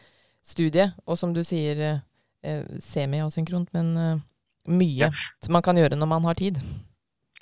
studie. 0.46 0.90
Og 1.06 1.18
som 1.20 1.34
du 1.34 1.42
sier, 1.46 2.00
uh, 2.46 2.76
semi-asynkront, 2.84 3.72
men 3.76 4.22
mye 4.68 5.08
ja. 5.08 5.10
som 5.44 5.56
man 5.56 5.64
kan 5.64 5.78
gjøre 5.80 5.96
når 5.96 6.10
man 6.10 6.28
har 6.28 6.38
tid. 6.38 6.60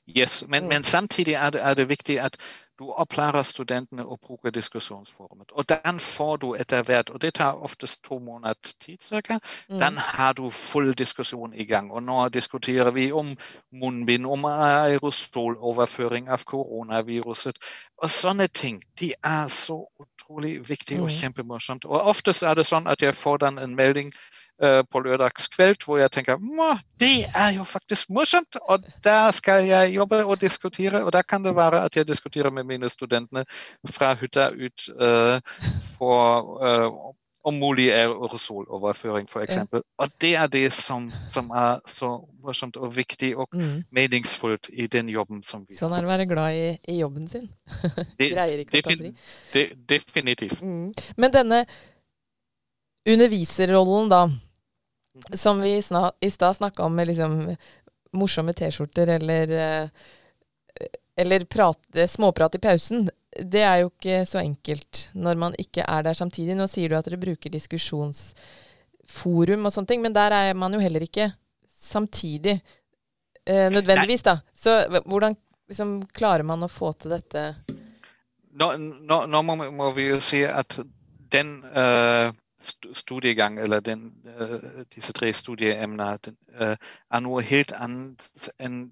Yes, 0.07 0.45
men, 0.49 0.69
men 0.71 0.85
samtidig 0.85 1.35
er 1.35 1.51
det, 1.51 1.61
er 1.63 1.75
det, 1.75 1.89
viktig 1.89 2.21
at 2.23 2.37
du 2.79 2.91
opplærer 2.93 3.43
studentene 3.43 4.05
å 4.05 4.19
bruke 4.21 4.51
diskusjonsforumet. 4.53 5.53
Og 5.53 5.69
den 5.69 6.01
får 6.01 6.37
du 6.43 6.49
etter 6.55 6.83
hvert, 6.85 7.11
og 7.11 7.21
det 7.23 7.35
tar 7.39 7.63
oftest 7.65 8.03
to 8.05 8.19
måneder 8.19 8.55
tid 8.81 9.03
cirka, 9.03 9.39
mm. 9.69 9.79
den 9.81 9.97
har 9.97 10.33
du 10.37 10.51
full 10.51 10.93
diskusjon 10.95 11.55
i 11.55 11.65
gang. 11.65 11.91
Og 11.91 12.03
nå 12.03 12.29
diskuterer 12.29 12.91
vi 12.91 13.13
om 13.13 13.35
munnbind, 13.73 14.27
om 14.27 14.45
aerosoloverføring 14.51 16.29
av 16.29 16.45
koronaviruset. 16.45 17.59
Og 18.03 18.11
sånne 18.11 18.49
ting. 18.49 18.83
De 19.01 19.13
er 19.25 19.49
så 19.49 19.81
utrolig 20.01 20.59
viktige 20.69 21.01
og 21.01 21.11
mm. 21.11 21.17
kjempemorsomt. 21.21 21.85
Og 21.85 22.13
oftest 22.13 22.43
er 22.43 22.55
det 22.55 22.67
sånn 22.69 22.87
at 22.87 23.03
jeg 23.03 23.17
får 23.17 23.45
den 23.47 23.63
en 23.63 23.77
melding 23.79 24.13
Eh, 24.13 24.45
på 24.63 25.01
lørdagskveld 25.05 25.83
hvor 25.85 25.99
jeg 26.01 26.11
tenker 26.15 26.39
det 27.01 27.27
er 27.37 27.51
jo 27.59 27.65
faktisk 27.65 28.11
morsomt, 28.11 28.57
og 28.63 28.85
der 29.05 29.31
skal 29.37 29.67
jeg 29.69 29.95
jobbe 29.95 30.25
og 30.25 30.41
diskutere. 30.41 31.05
Og 31.05 31.13
da 31.13 31.23
kan 31.23 31.45
det 31.45 31.57
være 31.57 31.85
at 31.85 31.97
jeg 31.97 32.09
diskuterer 32.09 32.51
med 32.51 32.65
mine 32.65 32.89
studentene 32.89 33.45
fra 33.91 34.15
hytta 34.15 34.49
ut 34.51 34.89
uh, 34.97 35.41
for 35.99 36.41
uh, 36.65 37.15
om 37.47 37.55
mulig 37.55 37.89
er 37.95 38.11
aerosoloverføring, 38.11 39.29
f.eks. 39.31 39.57
Ja. 39.57 39.81
Og 40.03 40.09
det 40.21 40.33
er 40.35 40.47
det 40.51 40.73
som, 40.75 41.13
som, 41.31 41.51
er 41.51 41.79
så 41.87 42.09
morsomt 42.43 42.77
og 42.77 42.97
viktig 42.97 43.37
og 43.37 43.49
mm. 43.55 43.85
meningsfullt 43.95 44.71
i 44.73 44.87
den 44.91 45.09
jobben 45.09 45.43
som 45.47 45.63
vi 45.69 45.77
har. 45.77 45.79
Sånn 45.85 45.95
er 45.95 46.03
det 46.03 46.09
å 46.09 46.11
være 46.11 46.27
glad 46.27 46.57
i, 46.59 46.65
i 46.91 46.99
jobben 46.99 47.29
sin. 47.31 47.47
Greier 48.19 48.65
ikke 48.65 48.81
å 48.81 48.89
ta 48.89 48.97
fri. 48.97 49.13
De, 49.55 49.65
definitivt. 49.95 50.59
Mm. 50.59 50.91
Men 51.17 51.37
denne 51.37 51.63
underviserrollen, 53.07 54.11
da, 54.11 54.25
som 55.33 55.61
vi 55.61 55.83
i 56.21 56.31
stad 56.31 56.57
snakka 56.57 56.83
om 56.83 56.97
med 56.97 57.09
liksom 57.09 57.57
morsomme 58.17 58.53
T-skjorter 58.57 59.09
eller, 59.09 59.51
eh, 59.51 59.89
eller 61.17 61.45
prate, 61.45 62.09
småprat 62.09 62.55
i 62.55 62.59
pausen, 62.59 63.11
det 63.41 63.63
er 63.63 63.79
jo 63.83 63.91
ikke 63.91 64.27
så 64.29 64.39
enkelt 64.41 65.09
når 65.15 65.35
man 65.41 65.55
ikke 65.61 65.85
er 65.85 66.03
der 66.07 66.15
samtidig. 66.17 66.57
Nå 66.57 66.67
sier 66.71 66.89
du 66.89 66.97
at 66.99 67.05
dere 67.09 67.21
bruker 67.21 67.51
diskusjonsforum 67.53 69.67
og 69.67 69.73
sånne 69.75 69.91
ting, 69.91 70.03
men 70.05 70.17
der 70.17 70.31
er 70.33 70.55
man 70.57 70.75
jo 70.75 70.81
heller 70.81 71.03
ikke 71.05 71.33
samtidig 71.69 72.61
eh, 73.45 73.71
nødvendigvis, 73.73 74.23
da. 74.27 74.35
Så 74.57 74.71
hvordan 75.05 75.37
liksom, 75.69 76.03
klarer 76.17 76.45
man 76.49 76.63
å 76.65 76.73
få 76.73 76.93
til 76.97 77.11
dette? 77.17 77.41
Nå, 78.57 78.67
nå, 78.81 79.17
nå 79.29 79.39
må, 79.45 79.53
må, 79.69 79.91
vi 79.97 80.05
jo 80.09 80.19
si 80.25 80.41
at 80.49 80.81
den 81.33 81.49
uh, 81.75 82.29
studiegang, 82.93 83.59
eller 83.59 83.81
den, 83.81 84.13
uh, 84.41 84.85
disse 84.95 85.13
tre 85.13 85.33
studieemner, 85.33 86.17
den, 86.17 86.37
uh, 86.61 86.77
er 87.11 87.21
noe 87.21 87.43
helt 87.43 87.73
annet 87.73 88.51
enn 88.59 88.87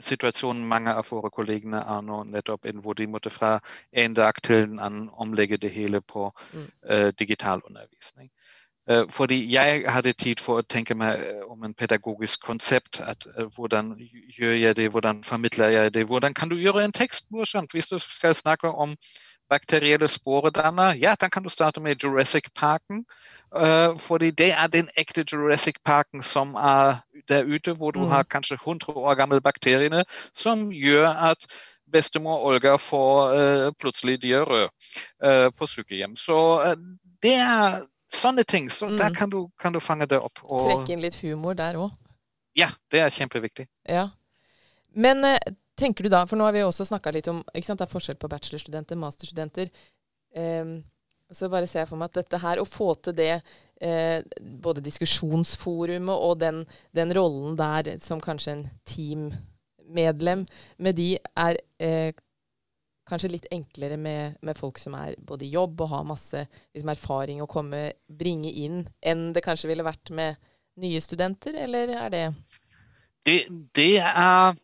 situasjonen 0.00 0.64
mange 0.66 0.94
av 0.94 1.06
våre 1.10 1.30
kollegene 1.30 1.78
er 1.78 2.02
nå 2.02 2.22
nettopp 2.26 2.66
inn, 2.66 2.82
hvor 2.82 2.96
de 2.98 3.06
måtte 3.06 3.30
fra 3.30 3.58
en 3.92 4.14
dag 4.14 4.40
til 4.42 4.64
en 4.64 4.80
annen 4.82 5.08
omlegge 5.22 5.56
det 5.56 5.70
hele 5.70 6.00
på 6.00 6.32
mm. 6.52 6.68
uh, 6.90 7.10
digital 7.18 7.62
undervisning. 7.68 8.30
Uh, 8.90 9.04
fordi 9.10 9.38
jeg 9.52 9.84
hadde 9.88 10.12
tid 10.12 10.42
for 10.44 10.60
å 10.60 10.66
tenke 10.68 10.94
meg 10.94 11.22
uh, 11.22 11.44
om 11.52 11.62
en 11.64 11.74
pedagogisk 11.74 12.42
konsept. 12.44 13.00
At, 13.00 13.26
hvordan 13.56 13.94
gjør 14.38 14.58
jeg 14.58 14.76
det, 14.76 14.90
hvordan 14.90 15.22
formidler 15.24 15.68
jeg 15.68 15.94
det, 15.94 16.06
hvordan 16.06 16.34
kan 16.34 16.48
du 16.48 16.56
gjøre 16.56 16.84
en 16.84 16.92
tekst 16.92 17.30
morsomt? 17.30 17.72
Hvis 17.72 17.88
du 17.88 17.98
skal 17.98 18.34
snakke 18.34 18.68
om 18.68 18.96
bakterielle 19.54 20.08
sporedanner, 20.10 20.98
ja, 20.98 21.14
da 21.20 21.28
kan 21.28 21.42
du 21.46 21.50
starte 21.50 21.80
med 21.80 22.02
Jurassic 22.02 22.50
Parken. 22.54 23.04
Uh, 23.54 23.98
fordi 23.98 24.30
det 24.30 24.50
er 24.52 24.66
den 24.66 24.88
ekte 24.98 25.22
Jurassic 25.32 25.76
Parken 25.84 26.22
som 26.22 26.54
er 26.54 26.96
der 27.28 27.44
ute, 27.44 27.72
hvor 27.72 27.90
du 27.90 28.00
mm. 28.00 28.08
har 28.08 28.22
kanskje 28.22 28.58
100 28.58 28.96
år 28.96 29.14
gamle 29.14 29.40
bakteriene, 29.40 30.04
som 30.34 30.72
gjør 30.72 31.06
at 31.30 31.46
bestemor 31.92 32.42
Olga 32.48 32.74
får 32.76 33.34
uh, 33.34 33.72
plutselig 33.78 34.18
diaré 34.24 34.64
uh, 34.66 35.50
på 35.54 35.66
sykehjem. 35.70 36.16
Så 36.16 36.38
det 37.22 37.36
er 37.38 37.84
sånne 38.10 38.42
ting. 38.42 38.70
Så 38.70 38.88
mm. 38.90 38.98
der 38.98 39.14
kan 39.14 39.30
du, 39.30 39.46
kan 39.60 39.72
du, 39.72 39.80
fange 39.80 40.10
det 40.10 40.18
opp. 40.18 40.42
Og... 40.42 40.66
Trekke 40.66 40.96
inn 40.96 41.04
litt 41.04 41.20
humor 41.22 41.54
der 41.54 41.78
òg. 41.78 41.94
Ja, 42.58 42.72
det 42.90 43.06
er 43.06 43.14
kjempeviktig. 43.14 43.68
Ja. 43.86 44.08
Men 44.94 45.22
tenker 45.78 46.06
du 46.06 46.12
da, 46.12 46.24
for 46.30 46.38
nå 46.38 46.46
har 46.46 46.54
vi 46.56 46.64
også 46.64 46.86
snakka 46.88 47.12
litt 47.14 47.28
om 47.32 47.42
ikke 47.52 47.68
sant, 47.68 47.80
det 47.82 47.88
er 47.88 47.94
forskjell 47.94 48.18
på 48.20 48.30
bachelorstudenter, 48.30 48.98
masterstudenter. 49.00 49.70
Um, 50.34 50.82
så 51.32 51.48
bare 51.50 51.68
ser 51.68 51.82
jeg 51.82 51.90
for 51.90 52.00
meg 52.00 52.12
at 52.12 52.20
dette 52.22 52.40
her, 52.42 52.60
å 52.60 52.68
få 52.68 52.92
til 53.02 53.16
det, 53.16 53.32
eh, 53.82 54.20
både 54.40 54.84
diskusjonsforumet 54.84 56.26
og 56.28 56.38
den, 56.42 56.62
den, 56.94 57.14
rollen 57.16 57.56
der 57.58 57.94
som 58.02 58.22
kanskje 58.22 58.52
en 58.52 58.64
teammedlem 58.88 60.44
med 60.78 60.98
de, 61.00 61.08
er 61.18 61.60
eh, 61.82 62.12
kanskje 63.08 63.32
litt 63.34 63.48
enklere 63.52 63.98
med, 64.00 64.38
med, 64.44 64.58
folk 64.58 64.78
som 64.80 64.96
er 64.98 65.16
både 65.18 65.46
i 65.46 65.52
jobb 65.52 65.84
og 65.84 65.92
har 65.92 66.06
masse 66.08 66.44
liksom, 66.46 66.92
erfaring 66.92 67.42
å 67.42 67.50
komme, 67.50 67.86
bringe 68.08 68.52
inn, 68.52 68.84
enn 69.04 69.32
det 69.34 69.44
kanskje 69.44 69.72
ville 69.72 69.86
vært 69.86 70.12
med 70.14 70.38
nye 70.80 71.00
studenter, 71.02 71.56
eller 71.66 71.96
er 71.98 72.14
det 72.14 72.24
Det, 73.24 73.38
det 73.76 73.92
er 74.00 74.56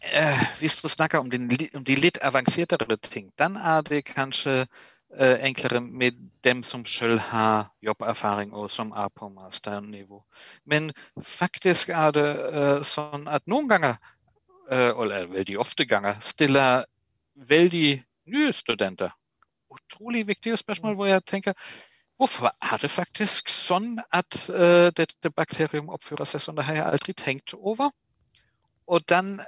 eh, 0.00 0.44
Hvis 0.58 0.76
du 0.76 0.88
snakker 0.88 1.18
om, 1.18 1.30
den, 1.30 1.50
om 1.74 1.84
de 1.84 1.94
litt 1.94 2.18
avanserte 2.22 2.78
ting, 3.02 3.32
da 3.38 3.50
er 3.76 3.82
det 3.82 4.04
kanskje 4.04 4.66
Eh, 5.16 5.44
enklere 5.44 5.80
med 5.80 6.12
dem 6.44 6.62
som 6.62 6.84
selv 6.84 7.18
har 7.18 7.72
jobberfaring 7.82 8.52
og 8.52 8.70
som 8.70 8.90
er 8.92 9.08
på 9.08 9.28
masternivå. 9.28 10.24
Men 10.64 10.92
faktisk 11.22 11.88
er 11.88 12.10
det 12.10 12.26
uh, 12.52 12.82
sånn 12.84 13.24
at 13.28 13.46
noen 13.48 13.70
ganger, 13.70 13.96
uh, 14.68 14.92
eller 14.92 15.30
veldig 15.32 15.56
ofte 15.58 15.86
ganger, 15.88 16.20
stiller 16.20 16.84
veldig 17.34 18.02
nye 18.28 18.52
studenter 18.52 19.16
utrolig 19.72 20.26
viktige 20.26 20.56
spørsmål 20.56 20.94
hvor 20.94 21.06
jeg 21.06 21.24
tenker 21.24 21.52
Hvorfor 22.18 22.50
er 22.62 22.76
det 22.82 22.90
faktisk 22.90 23.48
sånn 23.48 24.00
at 24.12 24.36
uh, 24.50 24.90
dette 24.90 25.30
bakterium 25.30 25.88
oppfører 25.88 26.26
seg 26.26 26.42
sånn? 26.42 26.56
Det 26.58 26.64
har 26.66 26.74
jeg 26.74 26.84
aldri 26.84 27.12
tenkt 27.14 27.54
over. 27.54 27.92
Og 28.90 29.04
den 29.08 29.38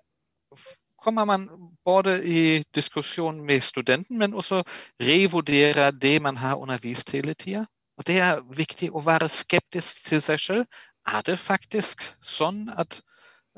kommer 1.01 1.25
man 1.25 1.49
både 1.85 2.25
i 2.25 2.65
diskusjon 2.75 3.41
med 3.45 3.61
studenten, 3.61 4.19
men 4.19 4.35
også 4.35 4.63
revurdere 5.01 5.91
det 5.91 6.23
man 6.23 6.37
har 6.37 6.55
undervist 6.61 7.11
hele 7.11 7.35
tida. 7.35 7.65
Det 8.07 8.17
er 8.21 8.41
viktig 8.57 8.91
å 8.97 9.03
være 9.05 9.29
skeptisk 9.29 10.05
til 10.07 10.23
seg 10.25 10.41
selv. 10.41 10.65
Er 11.09 11.21
det 11.27 11.37
faktisk 11.39 12.05
sånn 12.25 12.69
at 12.77 13.01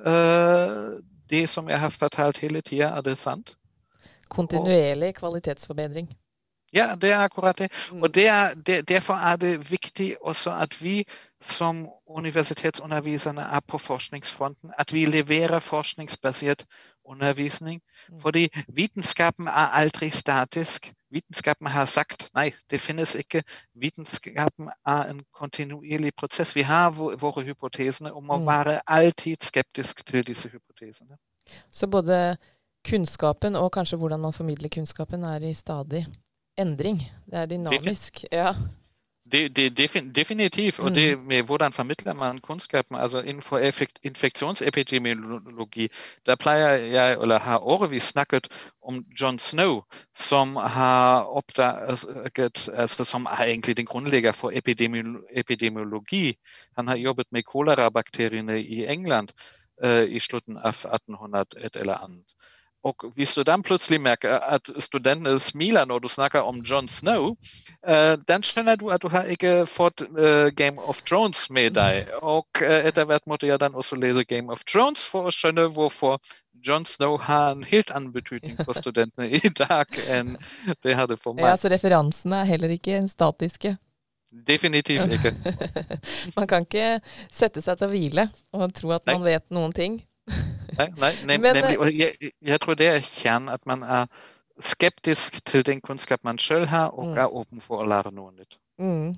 uh, 0.02 0.98
det 1.30 1.46
som 1.50 1.68
jeg 1.70 1.78
har 1.78 1.94
fortalt 1.94 2.40
hele 2.42 2.60
tida, 2.60 2.90
er 2.96 3.06
det 3.06 3.18
sant? 3.18 3.54
Kontinuerlig 4.30 5.14
kvalitetsforbedring. 5.14 6.08
Ja, 6.72 6.94
det 6.94 7.10
er 7.10 7.18
akkurat 7.18 7.58
det. 7.58 7.72
Mm. 7.92 8.02
Og 8.02 8.14
det 8.14 8.26
er, 8.26 8.54
det, 8.54 8.88
Derfor 8.88 9.14
er 9.14 9.36
det 9.36 9.70
viktig 9.70 10.16
også 10.20 10.50
at 10.50 10.82
vi 10.82 11.04
som 11.40 11.88
universitetsundervisere 12.06 13.42
er 13.42 13.60
på 13.60 13.78
forskningsfronten. 13.78 14.70
At 14.78 14.92
vi 14.92 15.04
leverer 15.04 15.58
forskningsbasert 15.58 16.64
undervisning. 17.04 17.80
Mm. 18.08 18.20
Fordi 18.20 18.48
vitenskapen 18.68 19.46
er 19.46 19.68
aldri 19.72 20.10
statisk. 20.10 20.92
Vitenskapen 21.10 21.66
har 21.66 21.84
sagt 21.84 22.30
nei, 22.34 22.52
det 22.70 22.80
finnes 22.80 23.14
ikke. 23.14 23.42
Vitenskapen 23.74 24.68
er 24.86 25.02
en 25.10 25.20
kontinuerlig 25.34 26.14
prosess. 26.14 26.56
Vi 26.56 26.62
har 26.62 26.90
våre 26.90 27.42
hypotesene 27.42 28.12
og 28.12 28.24
må 28.24 28.38
mm. 28.38 28.46
være 28.46 28.80
alltid 28.86 29.36
skeptisk 29.40 30.06
til 30.06 30.26
disse 30.26 30.48
hypotesene. 30.48 31.16
Så 31.70 31.86
både 31.86 32.36
kunnskapen 32.88 33.56
og 33.56 33.72
kanskje 33.72 33.96
hvordan 33.96 34.20
man 34.20 34.32
formidler 34.32 34.68
kunnskapen, 34.68 35.24
er 35.24 35.40
i 35.40 35.54
stadig 35.54 36.06
endring. 36.58 37.02
Det 37.26 37.38
er 37.38 37.46
dynamisk. 37.46 38.24
Ja. 38.32 38.54
De, 39.32 39.48
de, 39.48 39.70
defin, 39.70 40.14
definitivt. 40.14 40.78
Og 40.78 40.94
det 40.94 41.18
mm. 41.18 41.24
med 41.24 41.42
hvordan 41.42 41.72
formidler 41.72 42.12
man 42.12 42.38
kunnskapen. 42.38 42.96
altså 42.96 43.20
Innenfor 43.20 43.58
infeksjonsepidemiologi 44.02 45.88
der 46.26 46.34
pleier 46.34 46.68
jeg, 46.68 47.12
eller 47.22 47.38
har 47.38 47.58
årevis 47.58 48.02
snakket 48.02 48.48
om 48.82 49.04
John 49.20 49.38
Snow, 49.38 49.82
som 50.14 50.56
har 50.56 51.22
oppdaget 51.22 52.68
altså 52.72 53.04
Som 53.04 53.24
er 53.24 53.44
egentlig 53.44 53.76
den 53.76 53.86
grunnlegger 53.86 54.32
for 54.32 54.52
epidemiologi. 55.34 56.36
Han 56.76 56.88
har 56.88 56.96
jobbet 56.96 57.26
med 57.30 57.42
kolerabakteriene 57.42 58.62
i 58.62 58.86
England 58.86 59.28
uh, 59.84 60.04
i 60.08 60.18
slutten 60.18 60.56
av 60.56 60.68
1800 60.68 61.44
et 61.64 61.76
eller 61.76 61.94
annet. 61.94 62.34
Og 62.82 63.12
hvis 63.14 63.34
du 63.34 63.42
dann 63.46 63.62
plutselig 63.62 64.00
merker 64.00 64.38
at 64.42 64.70
studentene 64.78 65.38
smiler 65.40 65.84
når 65.86 65.98
du 65.98 66.08
snakker 66.08 66.40
om 66.40 66.60
John 66.66 66.88
Snow, 66.88 67.36
uh, 67.88 68.18
dann 68.28 68.42
skjønner 68.42 68.76
du 68.76 68.88
at 68.90 69.02
du 69.02 69.08
har 69.08 69.30
ikke 69.30 69.66
fått 69.70 70.02
uh, 70.02 70.50
Game 70.56 70.82
of 70.82 71.02
Thrones 71.02 71.50
med 71.50 71.76
deg. 71.78 72.10
Og 72.22 72.46
uh, 72.58 72.80
etter 72.82 73.06
hvert 73.06 73.26
måtte 73.30 73.46
jeg 73.46 73.60
dann 73.62 73.78
også 73.78 73.96
lese 73.96 74.24
Game 74.24 74.52
of 74.52 74.64
Thrones 74.66 75.06
for 75.06 75.30
å 75.30 75.34
skjønne 75.34 75.68
hvorfor 75.70 76.18
John 76.62 76.86
Snow 76.86 77.18
har 77.22 77.52
en 77.52 77.64
helt 77.64 77.90
annen 77.90 78.12
betydning 78.12 78.58
for 78.64 78.74
studentene 78.78 79.30
i 79.30 79.54
dag 79.58 79.86
enn 80.08 80.36
det 80.82 80.98
hadde 80.98 81.16
for 81.16 81.38
meg. 81.38 81.46
Ja, 81.46 81.56
Så 81.56 81.70
referansene 81.70 82.42
er 82.42 82.50
heller 82.50 82.74
ikke 82.74 83.02
statiske? 83.10 83.76
Definitivt 84.32 85.12
ikke. 85.12 85.34
man 86.38 86.46
kan 86.48 86.64
ikke 86.64 87.02
sette 87.30 87.62
seg 87.62 87.78
til 87.78 87.90
å 87.90 87.92
hvile 87.92 88.30
og 88.56 88.72
tro 88.74 88.94
at 88.96 89.06
man 89.10 89.26
vet 89.26 89.44
noen 89.52 89.74
ting. 89.76 90.00
Nei, 90.78 90.88
nei 90.96 91.12
nei 91.24 91.38
nemlig. 91.40 91.78
Og 91.78 91.90
jeg, 91.92 92.32
jeg, 92.40 92.60
tror 92.62 92.78
det 92.78 92.88
er 92.88 93.04
kjernen. 93.04 93.52
At 93.52 93.66
man 93.68 93.82
er 93.82 94.06
skeptisk 94.62 95.40
til 95.48 95.64
den 95.66 95.80
kunnskap 95.84 96.22
man 96.24 96.38
sjøl 96.40 96.66
har, 96.70 96.92
og 96.94 97.12
mm. 97.12 97.18
er 97.18 97.36
åpen 97.40 97.62
for 97.64 97.82
å 97.82 97.88
lære 97.88 98.12
noe 98.14 98.32
nytt. 98.36 98.58
Mm. 98.82 99.14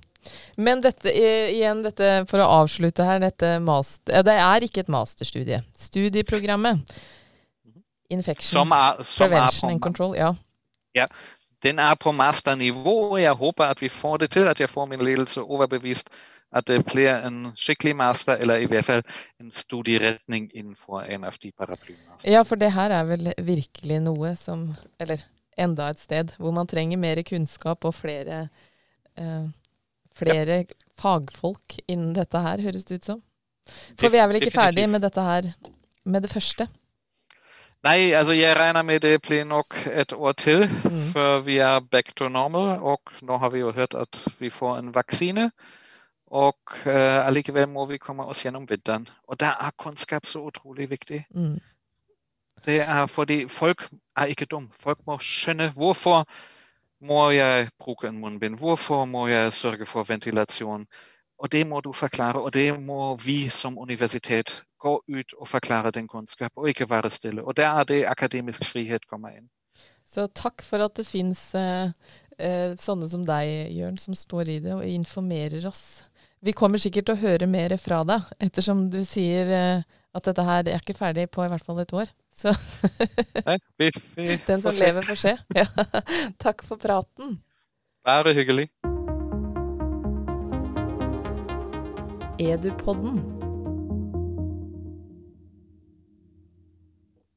Men 0.56 0.80
dette, 0.84 1.12
igjen, 1.12 1.82
dette, 1.84 2.10
for 2.30 2.40
å 2.40 2.48
avslutte 2.62 3.04
her, 3.06 3.24
master, 3.60 4.24
det 4.24 4.38
er 4.40 4.66
ikke 4.66 4.84
et 4.84 4.92
masterstudie. 4.92 5.60
Studieprogrammet 5.76 6.80
mhm. 6.80 7.82
Infection 8.14 8.60
som 8.60 8.72
er, 8.76 9.02
som 9.04 9.28
Prevention 9.28 9.74
and 9.74 9.82
Control. 9.84 10.16
Ja. 10.16 10.34
ja. 10.96 11.08
Den 11.64 11.80
er 11.80 11.94
på 11.96 12.12
masternivå, 12.12 12.94
og 13.14 13.20
jeg 13.22 13.32
håper 13.40 13.64
at 13.72 13.82
vi 13.82 13.88
får 13.88 14.16
det 14.22 14.30
til. 14.36 14.48
At 14.50 14.60
jeg 14.60 14.70
får 14.70 14.86
min 14.90 15.04
ledelse 15.04 15.42
overbevist 15.42 16.10
at 16.54 16.68
det 16.70 16.84
blir 16.86 17.10
en 17.26 17.50
skikkelig 17.58 17.96
master, 17.98 18.38
eller 18.38 18.62
i 18.62 18.68
hvert 18.70 18.86
fall 18.86 19.02
en 19.42 19.50
studieretning 19.50 20.50
innenfor 20.54 21.02
en 21.02 21.26
av 21.26 21.38
de 21.42 21.50
paraplyene. 21.50 22.20
Ja, 22.30 22.44
for 22.46 22.60
det 22.60 22.70
her 22.76 22.94
er 22.94 23.08
vel 23.08 23.32
virkelig 23.42 24.00
noe 24.04 24.36
som 24.38 24.68
Eller 25.00 25.24
enda 25.58 25.88
et 25.90 26.02
sted 26.02 26.32
hvor 26.38 26.54
man 26.54 26.66
trenger 26.66 26.98
mer 26.98 27.20
kunnskap 27.26 27.84
og 27.86 27.94
flere, 27.94 28.48
eh, 29.18 29.44
flere 30.14 30.56
ja. 30.62 30.78
fagfolk 30.98 31.78
innen 31.86 32.14
dette 32.14 32.38
her, 32.38 32.62
høres 32.62 32.86
det 32.86 33.00
ut 33.00 33.10
som. 33.12 33.22
For 33.98 34.12
vi 34.12 34.18
er 34.20 34.28
vel 34.28 34.42
ikke 34.42 34.54
ferdig 34.54 34.86
med 34.90 35.02
dette 35.06 35.22
her 35.22 35.52
med 36.04 36.26
det 36.26 36.30
første? 36.30 36.66
Nei, 37.84 38.14
altså 38.16 38.32
jeg 38.32 38.56
regner 38.56 38.82
med 38.82 39.02
det 39.04 39.18
blir 39.22 39.44
nok 39.44 39.76
et 39.92 40.12
år 40.12 40.32
til 40.32 40.62
mm. 40.64 41.00
før 41.12 41.42
vi 41.44 41.58
er 41.60 41.80
back 41.80 42.14
to 42.16 42.28
normal. 42.28 42.78
Og 42.80 43.12
nå 43.22 43.36
har 43.36 43.50
vi 43.52 43.60
jo 43.60 43.72
hørt 43.76 43.94
at 43.94 44.28
vi 44.38 44.50
får 44.50 44.78
en 44.78 44.94
vaksine. 44.94 45.50
Og 46.26 46.56
uh, 46.86 47.26
allikevel 47.26 47.68
må 47.68 47.84
vi 47.86 48.00
komme 48.00 48.24
oss 48.24 48.42
gjennom 48.46 48.64
vinteren. 48.70 49.04
Og 49.28 49.40
der 49.40 49.52
er 49.60 49.76
kunnskap 49.78 50.26
så 50.26 50.40
utrolig 50.48 50.88
viktig. 50.90 51.26
Mm. 51.30 51.60
Det 52.64 52.80
er 52.80 53.06
fordi 53.06 53.48
folk 53.48 53.88
er 54.16 54.32
ikke 54.32 54.48
dumme. 54.48 54.68
Folk 54.80 55.04
må 55.06 55.18
skjønne 55.20 55.68
hvorfor 55.76 56.24
må 57.04 57.30
jeg 57.30 57.68
bruke 57.78 58.08
en 58.08 58.20
munnbind. 58.20 58.58
Hvorfor 58.58 59.04
må 59.04 59.26
jeg 59.26 59.52
sørge 59.52 59.86
for 59.86 60.02
ventilasjon? 60.08 60.86
Og 61.44 61.50
det 61.52 61.66
må 61.68 61.82
du 61.84 61.90
forklare, 61.92 62.40
og 62.40 62.54
det 62.56 62.70
må 62.80 63.14
vi 63.20 63.50
som 63.52 63.76
universitet 63.78 64.62
gå 64.80 64.94
ut 64.96 65.34
og 65.36 65.48
forklare 65.48 65.92
den 65.92 66.08
kunnskap, 66.08 66.52
og 66.56 66.70
ikke 66.70 66.88
være 66.88 67.10
stille. 67.12 67.44
Og 67.44 67.56
der 67.56 67.68
er 67.68 67.84
det 67.84 68.06
akademisk 68.08 68.64
frihet 68.64 69.04
kommer 69.10 69.36
inn. 69.36 69.50
Så 70.08 70.24
takk 70.32 70.64
for 70.64 70.84
at 70.86 70.96
det 70.96 71.04
fins 71.04 71.42
eh, 71.58 71.92
eh, 72.38 72.72
sånne 72.80 73.10
som 73.12 73.26
deg, 73.28 73.74
Jørn, 73.76 74.00
som 74.00 74.16
står 74.16 74.54
i 74.54 74.58
det 74.64 74.72
og 74.72 74.86
informerer 74.88 75.68
oss. 75.68 75.84
Vi 76.44 76.56
kommer 76.56 76.80
sikkert 76.80 77.10
til 77.10 77.16
å 77.16 77.22
høre 77.24 77.48
mer 77.48 77.76
fra 77.80 78.00
deg, 78.08 78.24
ettersom 78.40 78.86
du 78.92 79.02
sier 79.08 79.52
eh, 79.52 80.00
at 80.14 80.30
dette 80.30 80.48
her 80.48 80.64
er 80.64 80.80
ikke 80.80 80.96
ferdig 80.96 81.28
på 81.34 81.44
i 81.44 81.52
hvert 81.52 81.66
fall 81.66 81.84
et 81.84 81.92
år. 81.92 82.08
Så 82.32 82.56
Nei, 83.50 83.60
vi, 83.76 83.92
vi 84.16 84.40
Den 84.48 84.64
som 84.64 84.80
lever, 84.80 85.04
får 85.12 85.22
se. 85.26 85.36
Ja. 85.60 85.68
Takk 86.44 86.64
for 86.64 86.80
praten. 86.80 87.38
Bare 88.04 88.32
hyggelig. 88.36 88.70
Edupodden 92.38 93.33